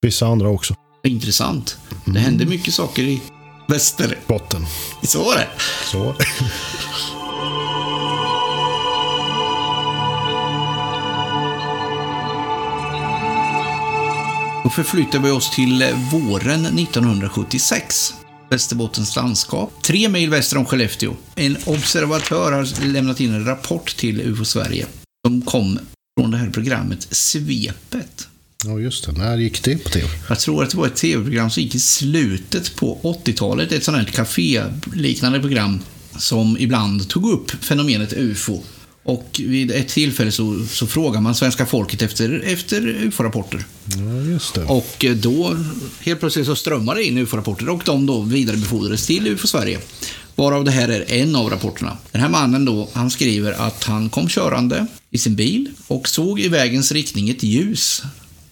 [0.01, 0.73] vissa andra också.
[1.03, 1.77] Intressant.
[2.05, 3.21] Det händer mycket saker i
[3.67, 4.17] väster.
[4.27, 4.65] Botten.
[5.03, 5.47] Så var det.
[5.85, 6.15] Så.
[14.63, 18.13] Då förflyttar vi oss till eh, våren 1976.
[18.51, 19.83] Västerbottens landskap.
[19.83, 21.15] Tre mil väster om Skellefteå.
[21.35, 24.85] En observatör har lämnat in en rapport till UFO Sverige.
[25.27, 25.79] Som kom
[26.19, 28.27] från det här programmet Svepet.
[28.65, 29.11] Ja, just det.
[29.11, 30.07] När gick det på tv?
[30.29, 33.71] Jag tror att det var ett tv-program som gick i slutet på 80-talet.
[33.71, 35.79] Ett sånt här café-liknande program
[36.17, 38.63] som ibland tog upp fenomenet UFO.
[39.03, 43.65] Och vid ett tillfälle så, så frågar man svenska folket efter, efter UFO-rapporter.
[43.85, 44.63] Ja, just det.
[44.63, 45.57] Och eh, då
[45.99, 49.79] helt plötsligt så strömmar det in UFO-rapporter och de då vidarebefordrades till UFO Sverige.
[50.35, 51.97] Varav det här är en av rapporterna.
[52.11, 56.39] Den här mannen då, han skriver att han kom körande i sin bil och såg
[56.39, 58.03] i vägens riktning ett ljus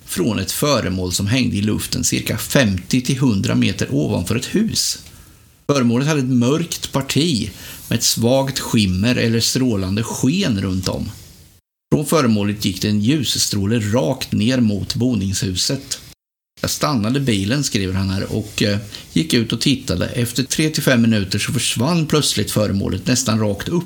[0.06, 5.00] från ett föremål som hängde i luften cirka 50-100 meter ovanför ett hus.
[5.68, 7.52] Föremålet hade ett mörkt parti
[7.90, 11.12] med ett svagt skimmer eller strålande sken runt om.
[11.94, 16.00] Från föremålet gick det en ljusstråle rakt ner mot boningshuset.
[16.62, 18.78] Jag stannade bilen, skriver han här, och eh,
[19.14, 20.08] gick ut och tittade.
[20.08, 23.86] Efter 3-5 minuter så försvann plötsligt föremålet nästan rakt upp.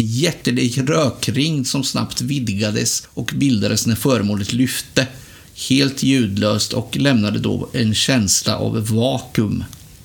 [0.00, 5.06] En jättelik rökring som snabbt vidgades och bildades när föremålet lyfte.
[5.68, 9.64] Helt ljudlöst och lämnade då en känsla av vakuum.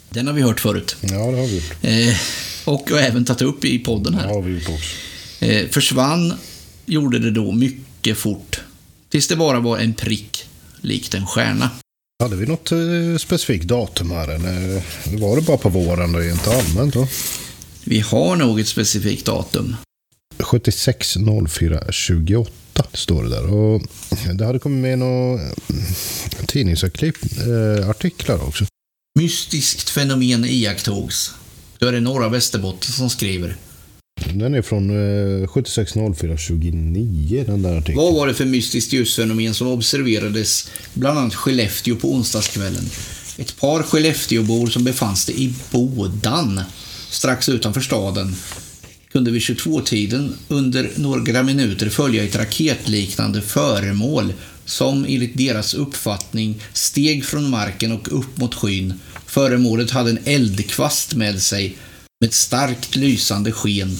[0.10, 0.95] Den har vi hört förut.
[1.01, 1.74] Ja, det har vi gjort.
[1.82, 2.16] Eh,
[2.66, 4.28] och och även tagit upp i podden Det här.
[4.28, 4.95] har vi gjort också.
[5.45, 6.34] Eh, försvann
[6.86, 8.60] gjorde det då mycket fort.
[9.10, 10.45] Tills det bara var en prick,
[10.82, 11.70] likt en stjärna.
[12.24, 12.78] Hade vi något eh,
[13.20, 14.28] specifikt datum här?
[14.28, 14.82] Eller
[15.20, 16.12] var det bara på våren?
[16.12, 17.07] Det är inte allmänt då?
[17.84, 19.76] Vi har nog ett specifikt datum.
[20.39, 21.18] 76
[21.49, 22.51] 04 28.
[22.84, 23.53] 28 står det där.
[23.53, 23.82] Och
[24.34, 25.39] det hade kommit med några
[26.47, 28.66] tidningsartiklar eh, också.
[29.16, 31.34] Mystiskt fenomen iakttogs.
[31.80, 33.55] Då är det Norra Västerbotten som skriver.
[34.34, 37.97] Den är från eh, 76.04.29, den där artikeln.
[37.97, 42.89] Vad var det för mystiskt ljusfenomen som observerades bland annat Skellefteå på onsdagskvällen?
[43.38, 46.62] Ett par Skellefteåbor som befann sig i Bodan,
[47.10, 48.36] strax utanför staden,
[49.12, 54.34] kunde vid 22-tiden under några minuter följa ett raketliknande föremål
[54.70, 58.93] som enligt deras uppfattning steg från marken och upp mot skyn.
[59.26, 61.78] Föremålet hade en eldkvast med sig
[62.22, 63.97] med starkt lysande sken.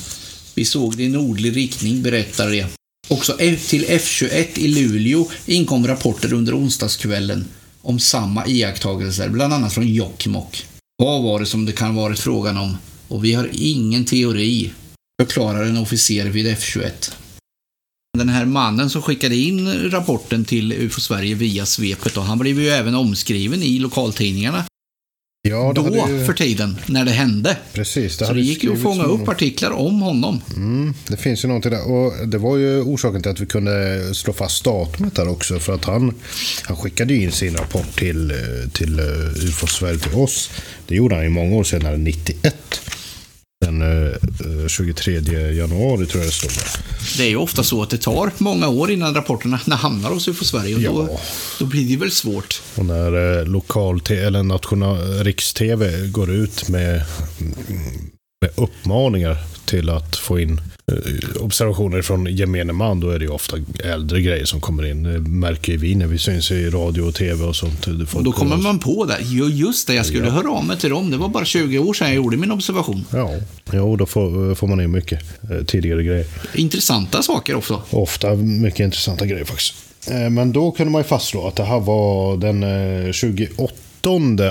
[0.56, 2.66] Vi såg det i nordlig riktning, berättar de.
[3.08, 7.46] Också till F21 i Luleå inkom rapporter under onsdagskvällen
[7.82, 10.66] om samma iakttagelser, bland annat från Jokkmokk.
[10.98, 12.78] Vad var det som det kan varit frågan om?
[13.08, 14.72] Och vi har ingen teori,
[15.22, 17.12] förklarar en officer vid F21.
[18.20, 22.60] Den här mannen som skickade in rapporten till UFO Sverige via svepet, och han blev
[22.60, 24.64] ju även omskriven i lokaltidningarna
[25.42, 26.26] Ja, då ju...
[26.26, 27.58] för tiden, när det hände.
[27.74, 28.18] Precis.
[28.18, 30.42] Det så det gick ju att fånga upp artiklar om honom.
[30.56, 31.92] Mm, det finns ju någonting där.
[31.92, 35.60] Och det var ju orsaken till att vi kunde slå fast datumet där också.
[35.60, 36.14] För att han,
[36.64, 38.34] han skickade in sin rapport till,
[38.74, 40.52] till eh, UFO Sverige till oss.
[40.88, 42.82] Det gjorde han ju många år senare, 91
[43.70, 46.52] den 23 eh, januari tror jag det stod.
[47.18, 50.46] Det är ju ofta så att det tar många år innan rapporterna hamnar hos UFO
[50.46, 50.92] Sverige och ja.
[50.92, 51.20] då,
[51.60, 52.62] då blir det väl svårt.
[52.76, 57.06] Och när eh, lokal eller national riks-tv går ut med,
[58.42, 60.79] med uppmaningar till att få in Eh,
[61.40, 65.02] observationer från gemene man, då är det ju ofta äldre grejer som kommer in.
[65.40, 67.88] Märker vi när vi syns i radio och tv och sånt.
[68.14, 69.18] Och då kommer man på det.
[69.50, 70.32] just det, jag skulle ja.
[70.32, 71.12] höra av mig till dem.
[71.12, 73.06] Det var bara 20 år sedan jag gjorde min observation.
[73.14, 73.32] Ja,
[73.74, 75.20] jo, då får, får man in mycket
[75.52, 76.26] eh, tidigare grejer.
[76.56, 77.82] Intressanta saker också.
[77.90, 79.74] Ofta mycket intressanta grejer faktiskt.
[80.08, 83.44] Eh, men då kunde man ju fastslå att det här var den 28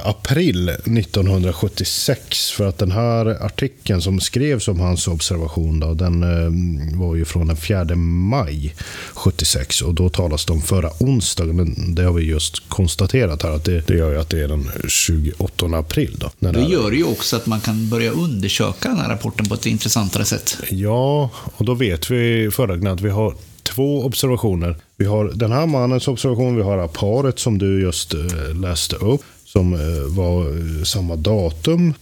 [0.04, 2.50] april 1976.
[2.50, 7.24] För att den här artikeln som skrevs om hans observation, då, den eh, var ju
[7.24, 8.74] från den 4 maj
[9.14, 9.82] 76.
[9.82, 11.94] Och då talas det om förra onsdagen.
[11.94, 13.50] Det har vi just konstaterat här.
[13.50, 16.16] att Det, det gör ju att det är den 28 april.
[16.18, 19.66] Då, det gör ju också att man kan börja undersöka den här rapporten på ett
[19.66, 20.56] intressantare sätt.
[20.70, 24.76] Ja, och då vet vi förra att vi har två observationer.
[24.96, 28.20] Vi har den här mannens observation, vi har paret som du just eh,
[28.60, 29.22] läste upp
[29.52, 31.94] som eh, var eh, samma datum.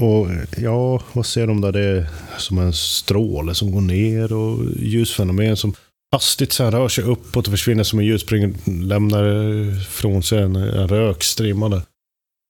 [0.00, 1.72] Och ja, vad ser de där?
[1.72, 2.06] Det är
[2.38, 5.74] som en stråle som går ner och ljusfenomen som
[6.12, 8.54] hastigt sen rör sig uppåt och försvinner som en ljusspring.
[8.64, 11.82] Lämnar från sig en, en rökstrimma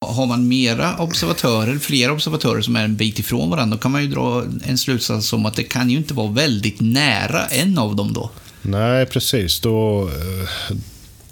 [0.07, 4.03] Har man mera observatörer, flera observatörer som är en bit ifrån varandra, då kan man
[4.03, 7.97] ju dra en slutsats om att det kan ju inte vara väldigt nära en av
[7.97, 8.30] dem då.
[8.62, 9.61] Nej, precis.
[9.61, 10.76] Då, eh,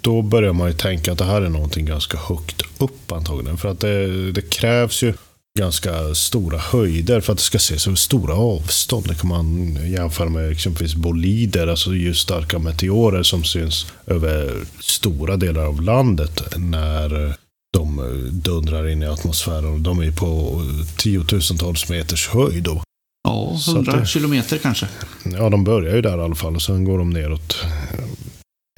[0.05, 3.57] då börjar man ju tänka att det här är någonting ganska högt upp antagligen.
[3.57, 5.13] För att det, det krävs ju
[5.59, 9.07] ganska stora höjder för att det ska ses över stora avstånd.
[9.07, 15.65] Det kan man jämföra med exempelvis bolider, alltså ljusstarka meteorer som syns över stora delar
[15.65, 17.35] av landet när
[17.73, 18.01] de
[18.31, 19.83] dundrar in i atmosfären.
[19.83, 20.61] De är på
[20.97, 22.63] tiotusentals meters höjd.
[22.63, 22.83] Då.
[23.23, 24.87] Ja, hundra kilometer kanske.
[25.23, 27.65] Ja, de börjar ju där i alla fall och sen går de neråt.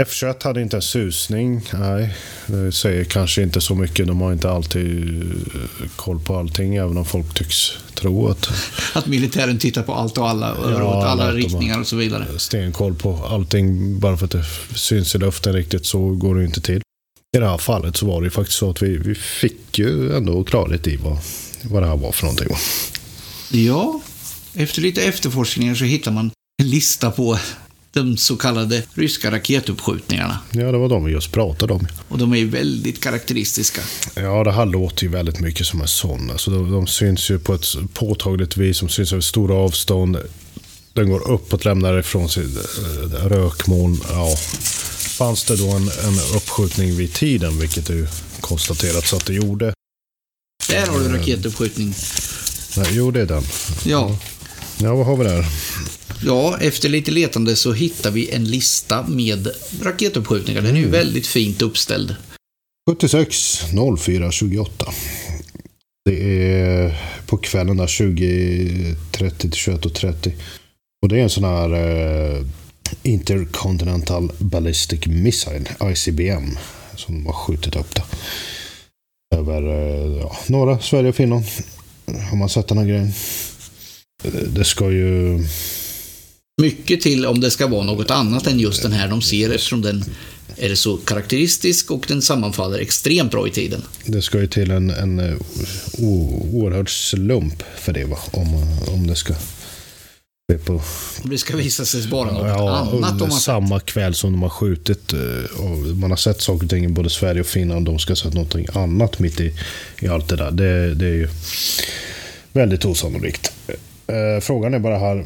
[0.04, 1.62] F21 hade inte en susning.
[1.74, 2.16] Nej,
[2.48, 4.08] det säger kanske inte så mycket.
[4.08, 8.50] De har inte alltid eh, koll på allting, även om folk tycks tro att...
[8.94, 12.40] Att militären tittar på allt och alla, ja, åt alla riktningar och så vidare.
[12.40, 14.46] Stenkoll på allting, bara för att det
[14.76, 16.82] syns i luften riktigt, så går det inte till.
[17.38, 20.16] I det här fallet så var det ju faktiskt så att vi, vi fick ju
[20.16, 21.18] ändå klarhet i vad,
[21.62, 22.48] vad det här var för någonting.
[23.52, 24.02] Ja,
[24.54, 26.32] efter lite efterforskningar så hittar man
[26.62, 27.40] en lista på
[27.98, 30.40] de så kallade ryska raketuppskjutningarna.
[30.52, 31.88] Ja, det var de vi just pratade om.
[32.08, 33.82] Och de är väldigt karaktäristiska.
[34.16, 36.32] Ja, det här låter ju väldigt mycket som en sån.
[36.32, 40.18] Alltså, de, de syns ju på ett påtagligt vis, de syns över stora avstånd.
[40.94, 44.02] Den går uppåt, lämnar ifrån sig eh, rökmoln.
[44.10, 44.36] Ja.
[45.18, 48.08] Fanns det då en, en uppskjutning vid tiden, vilket det
[48.42, 49.74] konstaterats att det gjorde.
[50.70, 51.94] Där har du raketuppskjutning.
[52.78, 53.44] Nej, jo, det är den.
[53.84, 54.18] Ja.
[54.78, 55.46] Ja, vad har vi där?
[56.26, 59.48] Ja, efter lite letande så hittar vi en lista med
[59.82, 60.62] raketuppskjutningar.
[60.62, 60.92] Den är ju mm.
[60.92, 62.16] väldigt fint uppställd.
[62.90, 63.64] 76
[64.00, 64.86] 04 28.
[66.06, 70.32] Det är på kvällen där 20.30 till 21.30.
[71.02, 72.46] Och det är en sån här eh,
[73.04, 76.58] Intercontinental Ballistic Missile, ICBM,
[76.96, 78.04] som de har skjutit upp det.
[79.36, 81.46] Över eh, ja, norra Sverige och Finland.
[82.30, 83.14] Har man sett den här grejen?
[84.48, 85.40] Det ska ju
[86.62, 89.82] mycket till om det ska vara något annat än just den här de ser eftersom
[89.82, 90.04] den
[90.58, 93.82] är så karaktäristisk och den sammanfaller extremt bra i tiden.
[94.06, 95.36] Det ska ju till en, en eh,
[96.00, 98.18] oerhörd slump för det, va?
[98.32, 98.56] Om,
[98.88, 99.34] om det ska
[100.52, 100.74] ske på...
[101.24, 102.94] Om det ska visa sig vara något Ja, annat.
[103.22, 105.14] under samma kväll som de har skjutit.
[105.14, 107.86] eh, Och man har sett saker och ting i både Sverige och Finland.
[107.86, 109.54] De ska ha sett något annat mitt i,
[110.02, 110.52] i allt det där.
[110.52, 111.28] Det, det är ju
[112.54, 113.52] väldigt osannolikt.
[114.08, 115.26] Eh, Frågan är bara här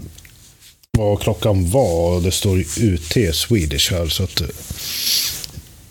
[0.97, 2.21] vad klockan var.
[2.21, 4.07] Det står UT Swedish här.
[4.07, 4.47] Så att, eh,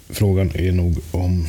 [0.09, 1.49] frågan är nog om,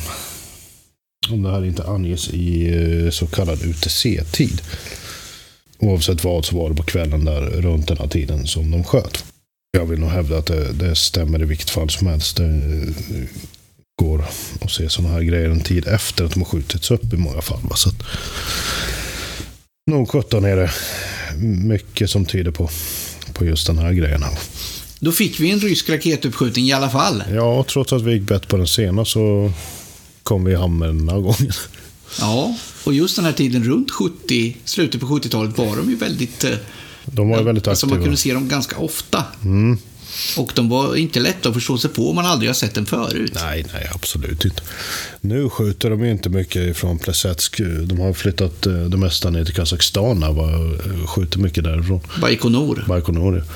[1.30, 4.62] om det här inte anges i eh, så kallad UTC-tid.
[5.78, 9.24] Oavsett vad så var det på kvällen där runt den här tiden som de sköt.
[9.78, 12.36] Jag vill nog hävda att det, det stämmer i vilket fall som helst.
[12.36, 13.24] Det eh,
[14.02, 14.24] går
[14.60, 17.42] att se sådana här grejer en tid efter att de har skjutits upp i många
[17.42, 17.60] fall.
[17.74, 18.02] Så att,
[19.90, 20.70] nog 17 är det
[21.38, 22.70] mycket som tyder på,
[23.42, 24.22] på just den här grejen.
[24.22, 24.38] Här.
[25.00, 27.22] Då fick vi en rysk raketuppskjutning i alla fall.
[27.34, 29.52] Ja, trots att vi gick bett på den sena så
[30.22, 31.52] kom vi i hamn med den här gången.
[32.20, 36.44] Ja, och just den här tiden runt 70, slutet på 70-talet var de ju väldigt...
[36.44, 36.50] eh,
[37.04, 38.04] De var ju väldigt Alltså man aktiva.
[38.04, 39.24] kunde se dem ganska ofta.
[39.44, 39.78] Mm.
[40.36, 42.86] Och de var inte lätta att förstå sig på om man aldrig har sett dem
[42.86, 43.32] förut.
[43.34, 44.62] Nej, nej, absolut inte.
[45.20, 47.60] Nu skjuter de ju inte mycket från Plesetsk.
[47.84, 52.00] De har flyttat eh, det mesta ner till Kazakstan och skjuter mycket därifrån.
[52.20, 52.84] Baikonur.
[52.88, 53.36] Baikonur.
[53.36, 53.54] ja.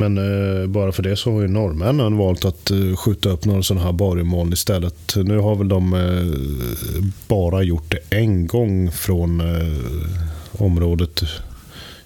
[0.00, 3.62] Men eh, bara för det så har ju norrmännen valt att eh, skjuta upp några
[3.62, 5.16] sådana här bariummoln istället.
[5.16, 11.22] Nu har väl de eh, bara gjort det en gång från eh, området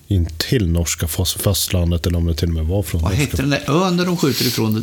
[0.09, 3.25] in till norska fast- fastlandet eller om det till och med var från Vad norska.
[3.27, 4.75] hette den där ön där de skjuter ifrån?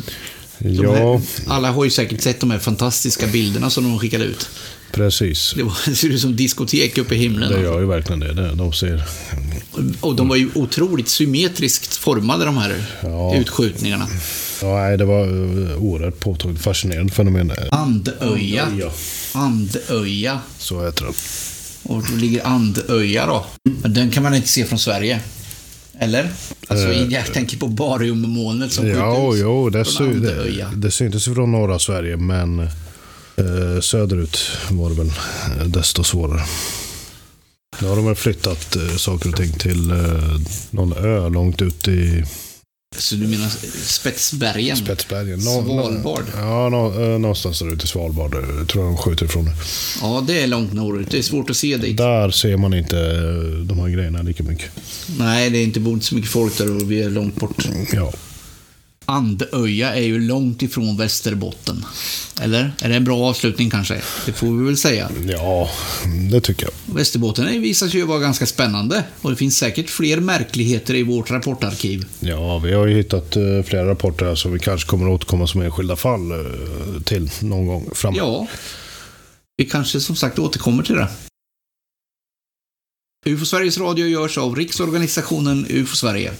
[0.58, 4.24] De Ja, här, alla har ju säkert sett de här fantastiska bilderna som de skickade
[4.24, 4.48] ut.
[4.92, 5.52] precis.
[5.56, 7.52] Det, var, det ser ut som diskotek uppe i himlen.
[7.52, 8.32] Det gör ju verkligen det.
[8.34, 9.02] Det- De ser...
[10.00, 13.36] Och de var ju otroligt symmetriskt formade, de här Ja.
[13.36, 14.06] utskjutningarna.
[14.62, 17.52] Ja, nej, det var eh, oerhört påtagligt fascinerande fenomen.
[17.70, 18.68] Andöja.
[19.32, 20.40] Andöja.
[20.58, 21.12] Så heter det.
[21.82, 23.46] Och då ligger Andöja då.
[23.82, 25.20] Men den kan man inte se från Sverige.
[25.98, 26.30] Eller?
[26.68, 28.92] Alltså, jag tänker på bariummolnet som Eh.
[28.92, 30.68] Ja, jo, det, Andöja.
[30.68, 34.38] det, det syntes från norra Sverige, men eh, söderut
[34.70, 35.12] var det väl
[35.60, 36.42] eh, desto svårare.
[37.80, 39.96] Nu har de väl flyttat eh, saker och ting till eh,
[40.70, 42.24] någon ö långt ut i
[42.98, 43.48] Så du menar
[43.86, 44.76] Spetsbergen?
[44.76, 45.40] Spetsbergen.
[45.40, 46.24] Svalbard.
[46.36, 49.50] Ja, nå, eh, någonstans där ute i Svalbard eh, tror jag de skjuter ifrån.
[50.00, 51.10] Ja, det är långt norrut.
[51.10, 51.96] Det är svårt att se dit.
[51.96, 54.70] Där ser man inte eh, de här grejerna lika mycket.
[55.18, 57.68] Nej, det är inte inte så mycket folk där och vi är långt bort.
[57.92, 58.12] Ja,
[59.04, 61.84] Andöja är ju långt ifrån Västerbotten.
[62.40, 62.72] Eller?
[62.82, 64.02] Är det en bra avslutning kanske?
[64.26, 65.10] Det får vi väl säga.
[65.28, 65.70] ja
[66.30, 66.94] det tycker jag.
[66.94, 71.30] Västerbotten visar sig ju vara ganska spännande och det finns säkert fler märkligheter i vårt
[71.30, 72.06] rapportarkiv.
[72.20, 75.46] Ja, vi har ju hittat eh, flera rapporter här som vi kanske kommer att återkomma
[75.46, 78.18] som enskilda fall eh, till någon gång framåt.
[78.18, 78.46] Ja,
[79.56, 81.08] vi kanske som sagt återkommer till det.
[83.26, 86.32] UFO Sveriges Radio görs av Riksorganisationen UFO Sverige.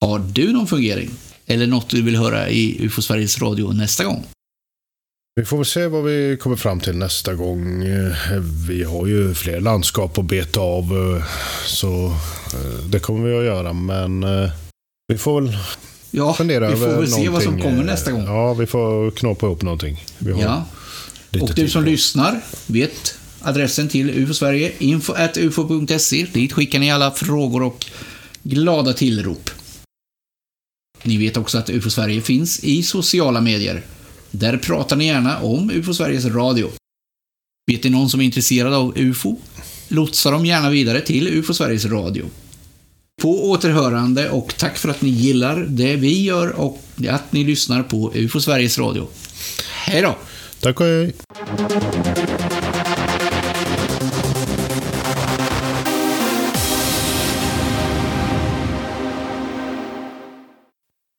[0.00, 1.10] Har du någon fungering?
[1.50, 4.26] Eller något du vill höra i UFO Sveriges Radio nästa gång?
[5.36, 7.82] Vi får väl se vad vi kommer fram till nästa gång.
[7.82, 8.12] Eh,
[8.68, 10.84] Vi har ju fler landskap att beta av,
[11.16, 11.24] eh,
[11.66, 12.06] så
[12.54, 13.72] eh, det kommer vi att göra.
[13.72, 14.24] Men
[15.08, 15.56] vi får väl
[16.10, 18.24] Ja, fundera vi får över väl se vad som någonting, kommer nästa gång.
[18.24, 20.04] Ja, vi får knåpa ihop någonting.
[20.18, 20.64] Ja.
[21.40, 26.26] Och du som lyssnar vet adressen till UFO Sverige, info.ufo.se.
[26.32, 27.86] Dit skickar ni alla frågor och
[28.42, 29.50] glada tillrop.
[31.02, 33.82] Ni vet också att UFO Sverige finns i sociala medier.
[34.30, 36.70] Där pratar ni gärna om UFO Sveriges Radio.
[37.66, 39.36] Vet ni någon som är intresserad av UFO?
[39.88, 42.24] Lotsa dem gärna vidare till UFO Sveriges Radio.
[43.22, 47.82] På återhörande och tack för att ni gillar det vi gör och att ni lyssnar
[47.82, 49.08] på UFO Sveriges Radio.
[49.72, 50.16] Hej då!
[50.60, 51.14] Tack och hej.